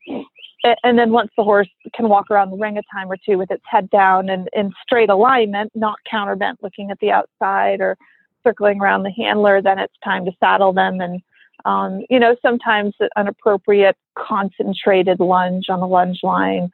[0.83, 3.51] and then once the horse can walk around the ring a time or two with
[3.51, 7.97] its head down and in straight alignment, not counterbent, looking at the outside or
[8.45, 11.23] circling around the handler, then it's time to saddle them and
[11.65, 16.71] um, you know, sometimes an appropriate concentrated lunge on the lunge line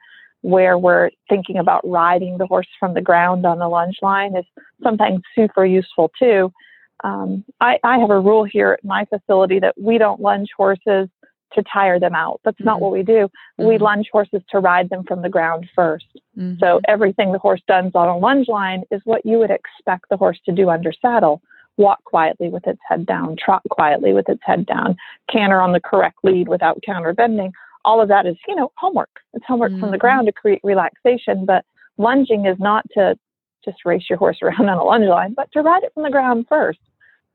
[0.47, 4.45] where we're thinking about riding the horse from the ground on the lunge line is
[4.81, 6.49] sometimes super useful too.
[7.03, 11.09] Um, I, I, have a rule here at my facility that we don't lunge horses
[11.53, 12.39] to tire them out.
[12.45, 12.65] That's mm-hmm.
[12.65, 13.27] not what we do.
[13.59, 13.67] Mm-hmm.
[13.67, 15.99] We lunge horses to ride them from the ground 1st
[16.39, 16.53] mm-hmm.
[16.61, 20.17] So everything the horse does on a lunge line is what you would expect the
[20.17, 21.41] horse to do under saddle.
[21.75, 24.95] Walk quietly with its head down, trot quietly with its head down,
[25.29, 27.51] canter on the correct lead without counter bending
[27.87, 29.09] all of that is, you know, homework.
[29.33, 29.79] It's homework mm-hmm.
[29.79, 30.01] from the mm-hmm.
[30.01, 31.63] ground to create relaxation, but
[31.97, 33.15] lunging is not to
[33.63, 36.09] just race your horse around on a lunge line, but to ride it from the
[36.09, 36.79] ground first.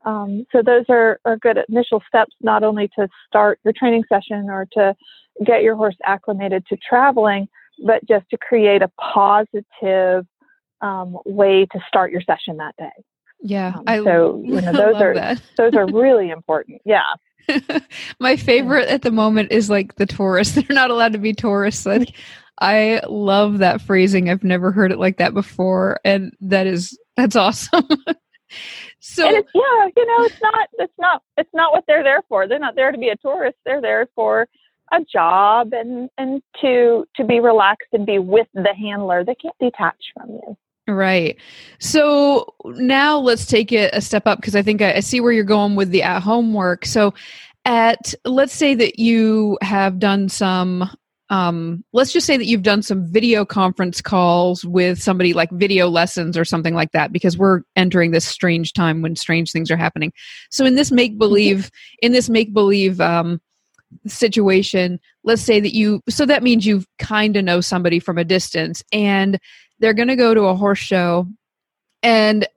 [0.05, 4.49] Um, so those are, are good initial steps, not only to start your training session
[4.49, 4.95] or to
[5.43, 7.47] get your horse acclimated to traveling,
[7.83, 10.27] but just to create a positive
[10.81, 12.91] um, way to start your session that day.
[13.43, 15.41] Yeah, um, I so you know those are that.
[15.57, 16.81] those are really important.
[16.85, 17.13] Yeah.
[18.19, 20.55] My favorite at the moment is like the tourists.
[20.55, 21.85] They're not allowed to be tourists.
[21.85, 22.15] Like,
[22.61, 24.29] I love that phrasing.
[24.29, 27.85] I've never heard it like that before, and that is that's awesome.
[29.01, 29.41] so yeah,
[29.95, 32.47] you know, it's not it's not it's not what they're there for.
[32.47, 33.57] They're not there to be a tourist.
[33.65, 34.47] They're there for
[34.93, 39.25] a job and and to to be relaxed and be with the handler.
[39.25, 40.57] They can't detach from you.
[40.87, 41.37] Right.
[41.79, 45.31] So now let's take it a step up because I think I, I, see where
[45.31, 46.85] you're going with the at home work.
[46.85, 47.13] So,
[47.65, 50.89] at let's say that you have done some,
[51.29, 55.87] um, let's just say that you've done some video conference calls with somebody like video
[55.87, 59.77] lessons or something like that because we're entering this strange time when strange things are
[59.77, 60.11] happening.
[60.51, 63.39] So, in this make believe, in this make believe, um,
[64.07, 68.23] situation let's say that you so that means you kind of know somebody from a
[68.23, 69.39] distance and
[69.79, 71.27] they're going to go to a horse show
[72.01, 72.47] and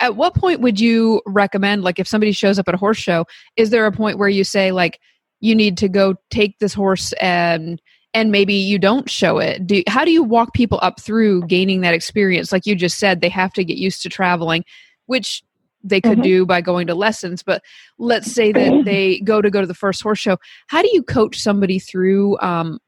[0.00, 3.24] at what point would you recommend like if somebody shows up at a horse show
[3.56, 5.00] is there a point where you say like
[5.40, 7.80] you need to go take this horse and
[8.12, 11.80] and maybe you don't show it do how do you walk people up through gaining
[11.80, 12.52] that experience?
[12.52, 14.64] Like you just said they have to get used to traveling
[15.06, 15.42] which
[15.82, 16.22] they could mm-hmm.
[16.22, 17.62] do by going to lessons but
[17.98, 21.02] let's say that they go to go to the first horse show how do you
[21.02, 22.78] coach somebody through um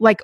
[0.00, 0.22] like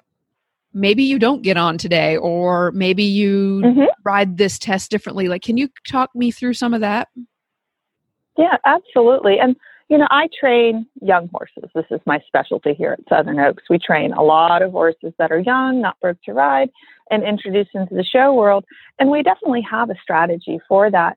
[0.76, 3.84] maybe you don't get on today or maybe you mm-hmm.
[4.04, 5.26] ride this test differently?
[5.26, 7.08] Like can you talk me through some of that?
[8.36, 9.38] Yeah absolutely.
[9.40, 9.56] And
[9.88, 11.70] you know i train young horses.
[11.74, 13.64] This is my specialty here at southern oaks.
[13.70, 16.70] We train a lot of horses that are young not broke to ride
[17.10, 18.64] and introduce into the show world
[18.98, 21.16] and we definitely have a strategy for that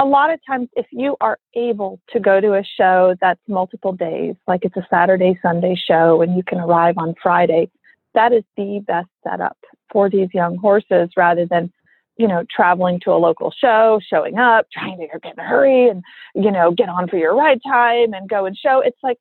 [0.00, 3.92] a lot of times if you are able to go to a show that's multiple
[3.92, 7.70] days like it's a saturday sunday show and you can arrive on friday
[8.14, 9.58] that is the best setup
[9.90, 11.72] for these young horses rather than
[12.16, 15.88] you know traveling to a local show showing up trying to get in a hurry
[15.88, 16.02] and
[16.34, 19.18] you know get on for your ride time and go and show it's like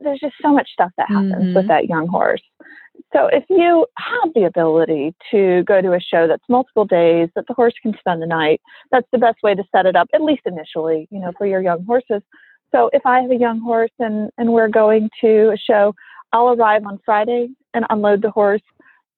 [0.00, 1.54] there's just so much stuff that happens mm-hmm.
[1.54, 2.42] with that young horse.
[3.12, 7.46] So if you have the ability to go to a show that's multiple days, that
[7.48, 10.22] the horse can spend the night, that's the best way to set it up, at
[10.22, 12.22] least initially, you know, for your young horses.
[12.70, 15.94] So if I have a young horse and, and we're going to a show,
[16.32, 18.62] I'll arrive on Friday and unload the horse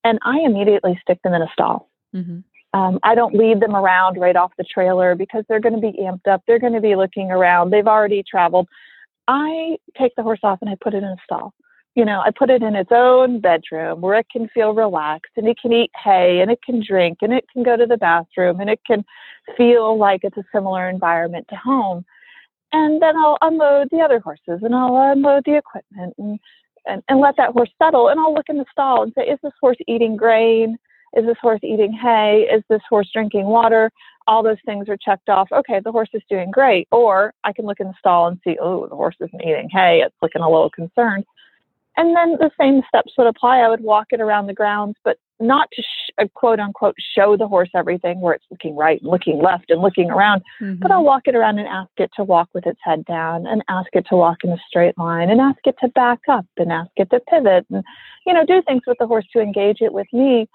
[0.05, 1.91] and I immediately stick them in a stall.
[2.15, 2.79] Mm-hmm.
[2.79, 5.99] Um, I don't lead them around right off the trailer because they're going to be
[5.99, 6.43] amped up.
[6.47, 7.71] They're going to be looking around.
[7.71, 8.69] They've already traveled.
[9.27, 11.53] I take the horse off and I put it in a stall
[11.95, 15.49] you know, I put it in its own bedroom where it can feel relaxed and
[15.49, 18.61] it can eat hay and it can drink and it can go to the bathroom
[18.61, 19.05] and it can
[19.57, 22.05] feel like it's a similar environment to home.
[22.73, 26.39] And then I'll unload the other horses and I'll unload the equipment and,
[26.87, 28.09] and, and let that horse settle.
[28.09, 30.79] And I'll look in the stall and say, is this horse eating grain?
[31.17, 32.47] Is this horse eating hay?
[32.53, 33.91] Is this horse drinking water?
[34.29, 35.49] All those things are checked off.
[35.51, 36.87] Okay, the horse is doing great.
[36.93, 40.03] Or I can look in the stall and see, oh, the horse isn't eating hay.
[40.07, 41.25] It's looking a little concerned.
[41.97, 43.59] And then the same steps would apply.
[43.59, 47.37] I would walk it around the grounds, but not to sh- uh, quote unquote show
[47.37, 50.81] the horse everything where it's looking right and looking left and looking around, mm-hmm.
[50.81, 53.63] but I'll walk it around and ask it to walk with its head down and
[53.69, 56.71] ask it to walk in a straight line and ask it to back up and
[56.71, 57.83] ask it to pivot and,
[58.27, 60.49] you know, do things with the horse to engage it with me.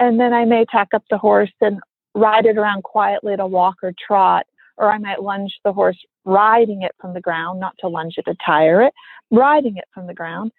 [0.00, 1.78] And then I may tack up the horse and
[2.14, 6.82] ride it around quietly to walk or trot, or I might lunge the horse riding
[6.82, 8.92] it from the ground, not to lunge it to tire it,
[9.30, 10.52] riding it from the ground.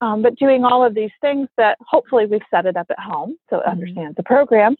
[0.00, 3.36] Um, but doing all of these things that hopefully we've set it up at home
[3.50, 3.70] so it mm-hmm.
[3.70, 4.76] understands the program.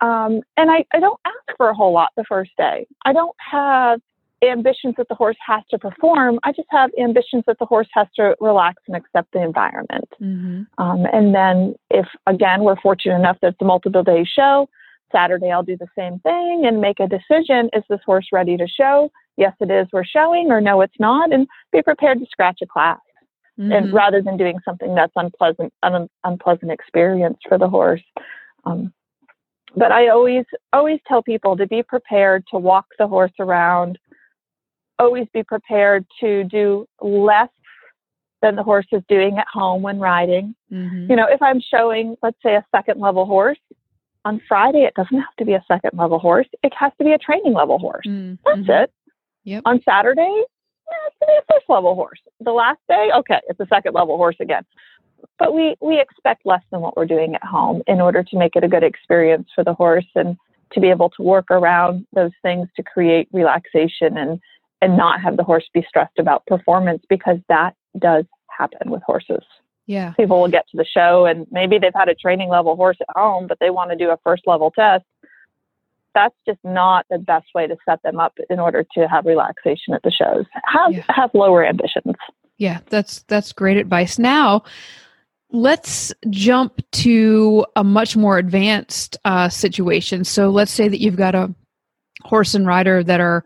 [0.00, 2.86] Um, and I, I don't ask for a whole lot the first day.
[3.04, 4.00] I don't have
[4.42, 6.40] ambitions that the horse has to perform.
[6.42, 10.08] I just have ambitions that the horse has to relax and accept the environment.
[10.20, 10.82] Mm-hmm.
[10.82, 14.68] Um, and then, if again we're fortunate enough that it's a multiple day show,
[15.12, 18.66] Saturday I'll do the same thing and make a decision: is this horse ready to
[18.66, 19.10] show?
[19.36, 19.86] Yes, it is.
[19.92, 22.98] We're showing, or no, it's not, and be prepared to scratch a class
[23.58, 23.72] mm-hmm.
[23.72, 28.02] and rather than doing something that's unpleasant, an unpleasant experience for the horse.
[28.64, 28.92] Um,
[29.74, 33.98] but I always, always tell people to be prepared to walk the horse around.
[34.98, 37.48] Always be prepared to do less
[38.42, 40.54] than the horse is doing at home when riding.
[40.70, 41.10] Mm-hmm.
[41.10, 43.58] You know, if I'm showing, let's say, a second level horse,
[44.24, 46.46] on Friday, it doesn't have to be a second level horse.
[46.62, 48.06] It has to be a training level horse.
[48.06, 48.34] Mm-hmm.
[48.44, 48.92] That's it.
[49.44, 49.62] Yep.
[49.64, 50.44] On Saturday,
[51.06, 52.20] it's going to be a first level horse.
[52.40, 54.64] The last day, okay, it's a second level horse again.
[55.38, 58.56] But we, we expect less than what we're doing at home in order to make
[58.56, 60.36] it a good experience for the horse and
[60.72, 64.40] to be able to work around those things to create relaxation and,
[64.80, 69.44] and not have the horse be stressed about performance because that does happen with horses.
[69.86, 70.12] Yeah.
[70.12, 73.16] People will get to the show and maybe they've had a training level horse at
[73.16, 75.04] home, but they want to do a first level test
[76.14, 79.94] that's just not the best way to set them up in order to have relaxation
[79.94, 80.44] at the shows.
[80.64, 81.04] Have yeah.
[81.08, 82.14] have lower ambitions.
[82.58, 84.18] Yeah, that's that's great advice.
[84.18, 84.62] Now,
[85.50, 90.24] let's jump to a much more advanced uh, situation.
[90.24, 91.54] So, let's say that you've got a
[92.24, 93.44] horse and rider that are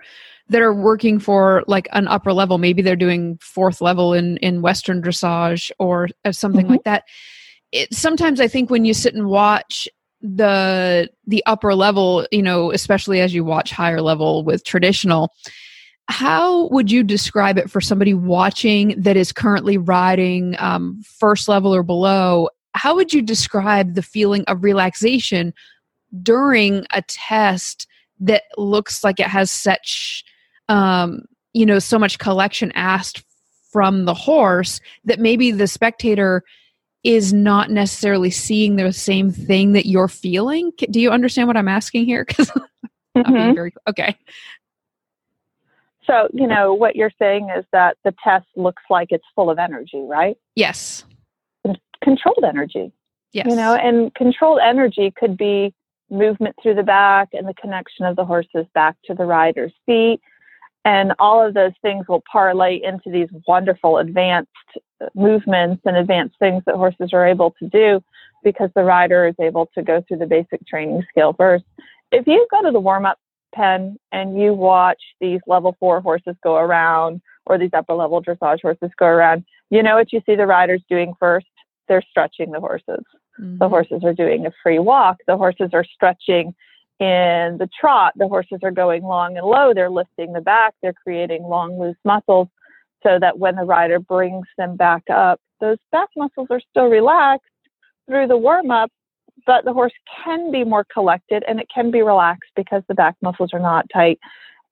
[0.49, 2.59] that are working for like an upper level.
[2.59, 6.73] Maybe they're doing fourth level in in Western dressage or something mm-hmm.
[6.73, 7.05] like that.
[7.73, 9.89] It, sometimes I think when you sit and watch
[10.35, 15.33] the the upper level you know especially as you watch higher level with traditional
[16.09, 21.75] how would you describe it for somebody watching that is currently riding um, first level
[21.75, 22.49] or below?
[22.75, 25.53] How would you describe the feeling of relaxation
[26.23, 27.87] during a test
[28.21, 30.25] that looks like it has such
[30.69, 33.25] um, you know so much collection asked
[33.73, 36.43] from the horse that maybe the spectator
[37.07, 40.73] is not necessarily seeing the same thing that you're feeling.
[40.91, 42.27] Do you understand what I'm asking here?
[43.17, 43.55] Because mm-hmm.
[43.55, 44.15] very okay.
[46.07, 49.59] So, you know, what you're saying is that the test looks like it's full of
[49.59, 50.37] energy, right?
[50.55, 51.05] Yes.
[52.05, 52.93] Controlled energy.
[53.33, 53.47] Yes.
[53.49, 55.73] You know, and controlled energy could be
[56.11, 60.21] movement through the back and the connection of the horse's back to the rider's feet.
[60.87, 64.49] And all of those things will parlay into these wonderful advanced
[65.17, 68.01] movements and advanced things that horses are able to do
[68.45, 71.65] because the rider is able to go through the basic training skill first.
[72.13, 73.19] If you go to the warm up
[73.53, 78.63] pen and you watch these level four horses go around or these upper level dressage
[78.63, 81.47] horses go around, you know what you see the riders doing first?
[81.89, 83.03] They're stretching the horses.
[83.41, 83.59] Mm-hmm.
[83.59, 85.17] The horses are doing a free walk.
[85.27, 86.55] The horses are stretching
[86.99, 88.15] in the trot.
[88.17, 89.73] The horses are going long and low.
[89.75, 90.75] They're lifting the back.
[90.83, 92.49] They're creating long, loose muscles
[93.03, 97.47] so that when the rider brings them back up, those back muscles are still relaxed
[98.09, 98.91] through the warm up,
[99.47, 99.93] but the horse
[100.25, 103.87] can be more collected and it can be relaxed because the back muscles are not
[103.93, 104.19] tight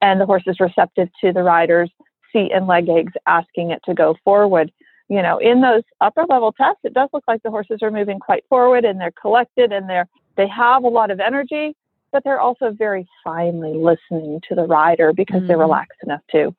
[0.00, 1.90] and the horse is receptive to the rider's
[2.32, 4.70] seat and leg aches asking it to go forward.
[5.08, 8.18] You know, in those upper level tests, it does look like the horses are moving
[8.18, 11.76] quite forward and they're collected and they're they have a lot of energy,
[12.14, 15.48] but they're also very finely listening to the rider because mm-hmm.
[15.48, 16.54] they're relaxed enough to.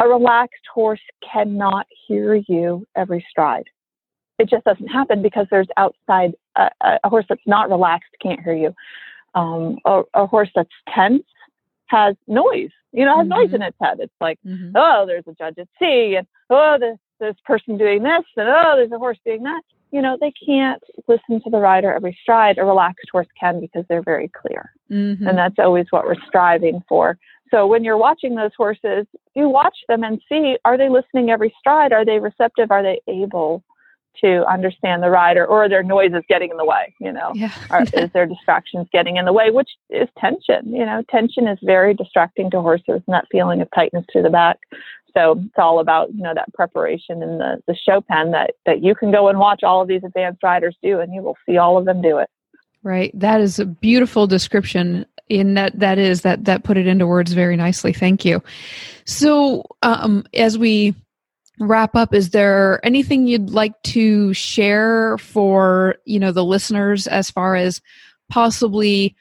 [0.00, 1.00] A relaxed horse
[1.32, 3.64] cannot hear you every stride.
[4.38, 6.68] It just doesn't happen because there's outside uh,
[7.02, 8.74] a horse that's not relaxed can't hear you.
[9.34, 11.24] Um, a, a horse that's tense
[11.86, 12.70] has noise.
[12.92, 13.40] You know, has mm-hmm.
[13.40, 14.00] noise in its head.
[14.00, 14.72] It's like, mm-hmm.
[14.76, 18.74] oh, there's a judge at C, and oh, there's this person doing this, and oh,
[18.76, 19.62] there's a horse doing that.
[19.90, 22.58] You know, they can't listen to the rider every stride.
[22.58, 25.26] A relaxed horse can because they're very clear, mm-hmm.
[25.26, 27.18] and that's always what we're striving for.
[27.50, 31.54] So when you're watching those horses, you watch them and see: are they listening every
[31.58, 31.92] stride?
[31.92, 32.70] Are they receptive?
[32.70, 33.62] Are they able
[34.22, 37.52] to understand the rider or their noise is getting in the way you know yeah.
[37.70, 41.58] or is their distractions getting in the way which is tension you know tension is
[41.62, 44.58] very distracting to horses and that feeling of tightness to the back.
[45.14, 48.82] So it's all about you know that preparation and the the show pen that that
[48.82, 51.56] you can go and watch all of these advanced riders do and you will see
[51.56, 52.28] all of them do it.
[52.82, 53.10] Right.
[53.18, 57.32] That is a beautiful description in that that is that that put it into words
[57.32, 57.92] very nicely.
[57.92, 58.42] Thank you.
[59.04, 60.94] So um as we
[61.60, 67.30] wrap up is there anything you'd like to share for you know the listeners as
[67.30, 67.80] far as
[68.30, 69.16] possibly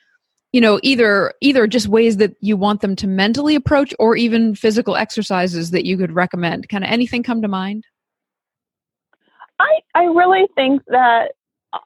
[0.51, 4.55] you know either either just ways that you want them to mentally approach or even
[4.55, 6.69] physical exercises that you could recommend?
[6.69, 7.85] Kind of anything come to mind?
[9.59, 11.31] I i really think that
[11.73, 11.79] uh,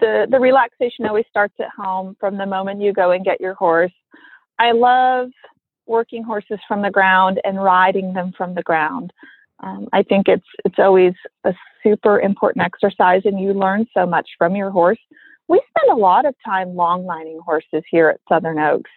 [0.00, 3.54] the the relaxation always starts at home from the moment you go and get your
[3.54, 3.92] horse.
[4.58, 5.28] I love
[5.86, 9.12] working horses from the ground and riding them from the ground
[9.60, 14.28] um, I think it's it's always a super important exercise, and you learn so much
[14.38, 14.98] from your horse.
[15.48, 18.90] We spend a lot of time long lining horses here at Southern Oaks,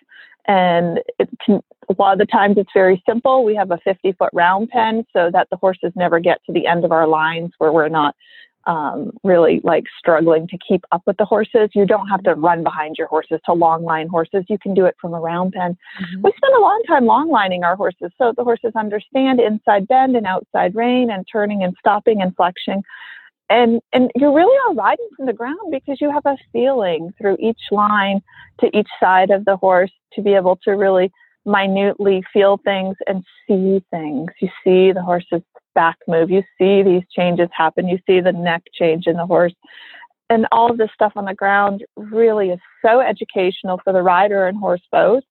[0.47, 3.43] and it can, a lot of the times it's very simple.
[3.43, 6.67] We have a 50 foot round pen so that the horses never get to the
[6.67, 8.15] end of our lines where we're not
[8.65, 11.69] um, really like struggling to keep up with the horses.
[11.73, 14.45] You don't have to run behind your horses to long line horses.
[14.49, 15.77] You can do it from a round pen.
[16.01, 16.21] Mm-hmm.
[16.21, 20.15] We spend a long time long lining our horses so the horses understand inside bend
[20.15, 22.83] and outside rein and turning and stopping and flexing.
[23.49, 27.37] And, and you really are riding from the ground because you have a feeling through
[27.39, 28.21] each line
[28.61, 31.11] to each side of the horse to be able to really
[31.45, 34.29] minutely feel things and see things.
[34.39, 35.41] You see the horse's
[35.75, 36.29] back move.
[36.29, 37.87] You see these changes happen.
[37.87, 39.53] You see the neck change in the horse.
[40.29, 44.47] And all of this stuff on the ground really is so educational for the rider
[44.47, 45.23] and horse both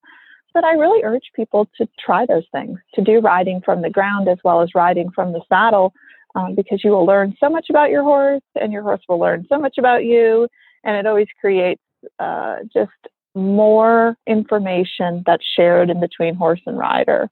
[0.55, 4.28] that I really urge people to try those things, to do riding from the ground
[4.28, 5.93] as well as riding from the saddle,
[6.34, 9.47] um, because you will learn so much about your horse and your horse will learn
[9.49, 10.49] so much about you.
[10.84, 11.82] And it always creates
[12.18, 12.91] uh, just
[13.34, 17.28] more information that's shared in between horse and rider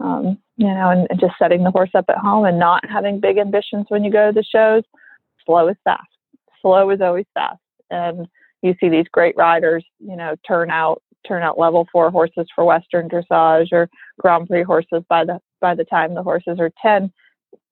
[0.00, 3.20] um, you know, and, and, just setting the horse up at home and not having
[3.20, 4.82] big ambitions when you go to the shows.
[5.44, 6.08] Slow is fast.
[6.62, 7.60] Slow is always fast.
[7.90, 8.26] And
[8.62, 12.64] you see these great riders, you know, turn out turn out level four horses for
[12.64, 17.12] Western dressage or Grand Prix horses by the by the time the horses are ten,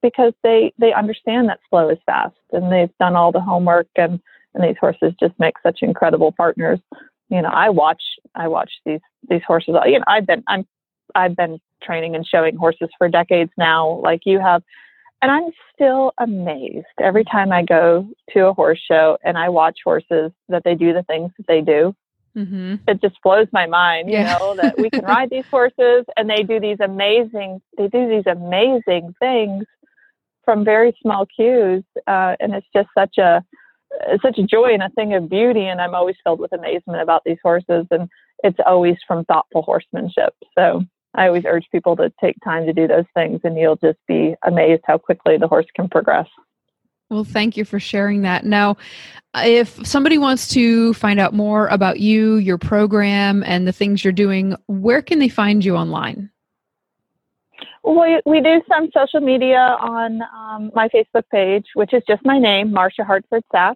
[0.02, 4.20] because they they understand that slow is fast and they've done all the homework and
[4.54, 6.80] and these horses just make such incredible partners.
[7.28, 8.02] You know, I watch
[8.34, 9.76] I watch these these horses.
[9.86, 10.66] You know, I've been I'm
[11.14, 14.62] I've been training and showing horses for decades now, like you have.
[15.20, 19.78] And I'm still amazed every time I go to a horse show and I watch
[19.84, 21.94] horses that they do the things that they do.
[22.36, 22.76] Mm-hmm.
[22.86, 24.34] It just blows my mind, yeah.
[24.34, 28.08] you know, that we can ride these horses and they do these amazing, they do
[28.08, 29.64] these amazing things
[30.44, 31.82] from very small cues.
[32.06, 33.44] Uh, and it's just such a,
[34.22, 35.66] such a joy and a thing of beauty.
[35.66, 37.86] And I'm always filled with amazement about these horses.
[37.90, 38.08] And
[38.44, 40.34] it's always from thoughtful horsemanship.
[40.56, 40.84] So
[41.18, 44.36] I always urge people to take time to do those things, and you'll just be
[44.44, 46.28] amazed how quickly the horse can progress.
[47.10, 48.44] Well, thank you for sharing that.
[48.44, 48.76] Now,
[49.34, 54.12] if somebody wants to find out more about you, your program, and the things you're
[54.12, 56.30] doing, where can they find you online?
[57.82, 62.38] We, we do some social media on um, my Facebook page, which is just my
[62.38, 63.74] name, Marsha Hartford Sapp.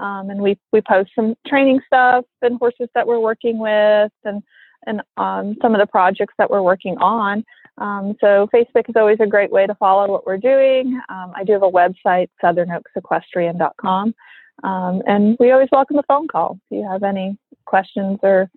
[0.00, 4.42] Um, and we, we post some training stuff and horses that we're working with and
[4.86, 7.44] and um, some of the projects that we're working on.
[7.78, 11.00] Um, so Facebook is always a great way to follow what we're doing.
[11.08, 14.14] Um, I do have a website, southernoaksequestrian.com.
[14.62, 18.50] Um, and we always welcome a phone call if you have any questions or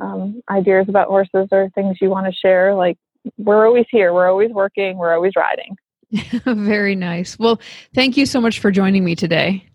[0.00, 2.74] um, ideas about horses or things you want to share.
[2.74, 2.96] Like,
[3.36, 5.76] we're always here, we're always working, we're always riding.
[6.44, 7.38] Very nice.
[7.38, 7.60] Well,
[7.94, 9.66] thank you so much for joining me today.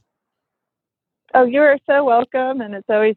[1.33, 2.61] Oh, you are so welcome.
[2.61, 3.15] And it's always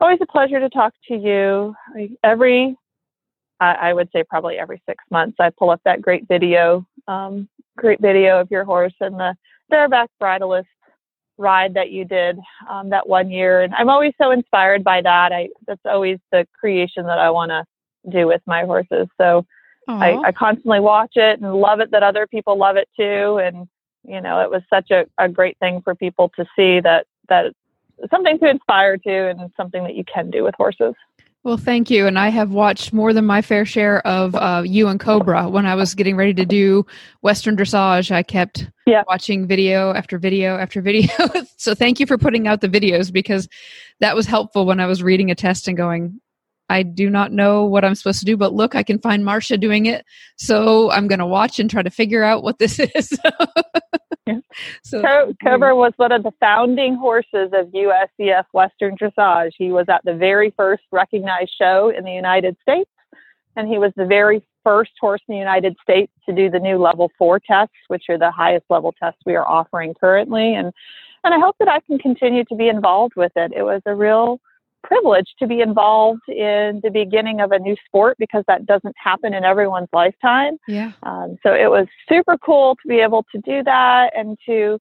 [0.00, 1.74] always a pleasure to talk to you.
[2.22, 2.76] Every
[3.60, 7.48] I, I, would say probably every six months, I pull up that great video, um,
[7.76, 9.34] great video of your horse and the
[9.68, 10.66] bareback bridleless
[11.38, 12.38] ride that you did
[12.68, 13.62] um, that one year.
[13.62, 15.32] And I'm always so inspired by that.
[15.32, 17.64] I that's always the creation that I want to
[18.10, 19.08] do with my horses.
[19.20, 19.44] So
[19.88, 23.38] I, I, constantly watch it and love it that other people love it too.
[23.38, 23.66] And
[24.04, 27.54] you know, it was such a, a great thing for people to see that that
[28.10, 30.94] something to inspire to and something that you can do with horses.
[31.44, 32.06] Well, thank you.
[32.06, 35.48] And I have watched more than my fair share of uh, you and Cobra.
[35.48, 36.84] When I was getting ready to do
[37.22, 39.02] Western dressage, I kept yeah.
[39.06, 41.08] watching video after video after video.
[41.56, 43.48] so thank you for putting out the videos because
[44.00, 46.20] that was helpful when I was reading a test and going,
[46.68, 49.58] I do not know what I'm supposed to do, but look, I can find Marsha
[49.58, 50.04] doing it.
[50.36, 53.18] So I'm going to watch and try to figure out what this is.
[54.82, 59.52] so, Co- Cobra was one of the founding horses of USEF Western Dressage.
[59.56, 62.90] He was at the very first recognized show in the United States,
[63.56, 66.76] and he was the very first horse in the United States to do the new
[66.76, 70.54] level four tests, which are the highest level tests we are offering currently.
[70.54, 70.72] And
[71.24, 73.52] and I hope that I can continue to be involved with it.
[73.54, 74.40] It was a real
[74.82, 79.34] privilege to be involved in the beginning of a new sport because that doesn't happen
[79.34, 80.56] in everyone's lifetime.
[80.66, 80.92] Yeah.
[81.02, 84.78] Um, so it was super cool to be able to do that and to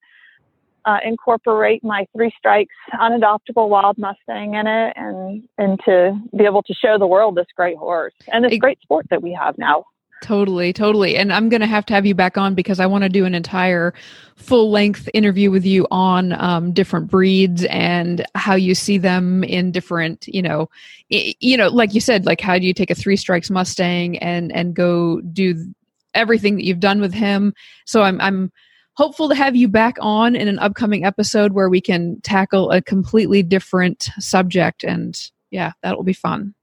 [0.86, 6.64] uh, incorporate my three strikes unadoptable wild Mustang in it and and to be able
[6.64, 9.58] to show the world this great horse and this it, great sport that we have
[9.58, 9.84] now.
[10.22, 11.16] Totally, totally.
[11.16, 13.26] And I'm going to have to have you back on because I want to do
[13.26, 13.94] an entire
[14.36, 19.72] full length interview with you on um, different breeds and how you see them in
[19.72, 20.70] different, you know,
[21.10, 24.52] you know, like you said, like how do you take a three strikes Mustang and
[24.52, 25.72] and go do
[26.16, 27.54] everything that you've done with him.
[27.86, 28.52] So I'm I'm
[28.94, 32.82] hopeful to have you back on in an upcoming episode where we can tackle a
[32.82, 36.56] completely different subject and yeah, that will be fun.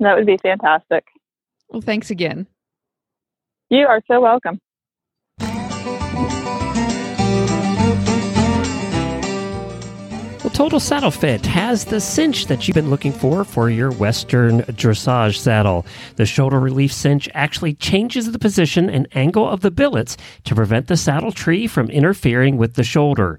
[0.00, 1.04] That would be fantastic.
[1.70, 2.46] Well, thanks again.
[3.68, 4.58] You are so welcome.
[10.42, 14.62] Well, Total Saddle Fit has the cinch that you've been looking for for your Western
[14.62, 15.86] dressage saddle.
[16.16, 20.88] The shoulder relief cinch actually changes the position and angle of the billets to prevent
[20.88, 23.38] the saddle tree from interfering with the shoulder.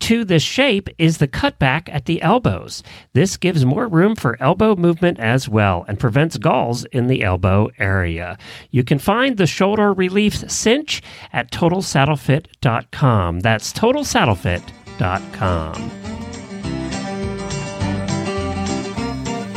[0.00, 2.82] to this shape is the cutback at the elbows.
[3.12, 7.70] This gives more room for elbow movement as well and prevents galls in the elbow
[7.78, 8.36] area.
[8.70, 13.40] You can find the shoulder relief cinch at totalsaddlefit.com.
[13.40, 15.90] That's totalsaddlefit.com.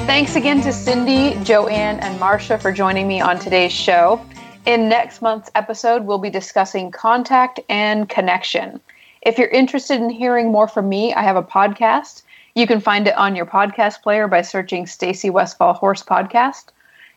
[0.06, 4.24] Thanks again to Cindy, Joanne, and Marsha for joining me on today's show.
[4.66, 8.80] In next month's episode, we'll be discussing contact and connection.
[9.26, 12.24] If you're interested in hearing more from me, I have a podcast.
[12.55, 16.65] You can find it on your podcast player by searching Stacy Westfall Horse Podcast.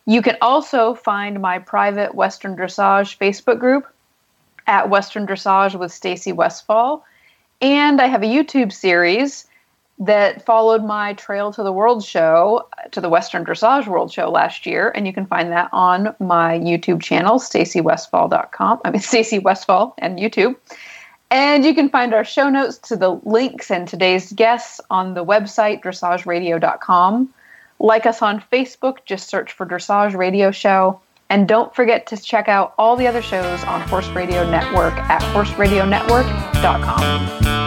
[0.07, 3.87] You can also find my private Western Dressage Facebook group
[4.69, 7.05] at Western Dressage with Stacy Westfall.
[7.61, 9.49] And I have a YouTube series
[9.99, 14.65] that followed my Trail to the World show to the Western Dressage World show last
[14.67, 18.81] year, and you can find that on my YouTube channel, stacywestfall.com.
[18.85, 20.55] I mean Stacy Westfall and YouTube.
[21.31, 25.25] And you can find our show notes to the links and today's guests on the
[25.25, 27.33] website dressageradio.com.
[27.79, 30.99] Like us on Facebook, just search for Dressage Radio Show.
[31.29, 35.21] And don't forget to check out all the other shows on Horse Radio Network at
[35.35, 37.66] horseradionetwork.com.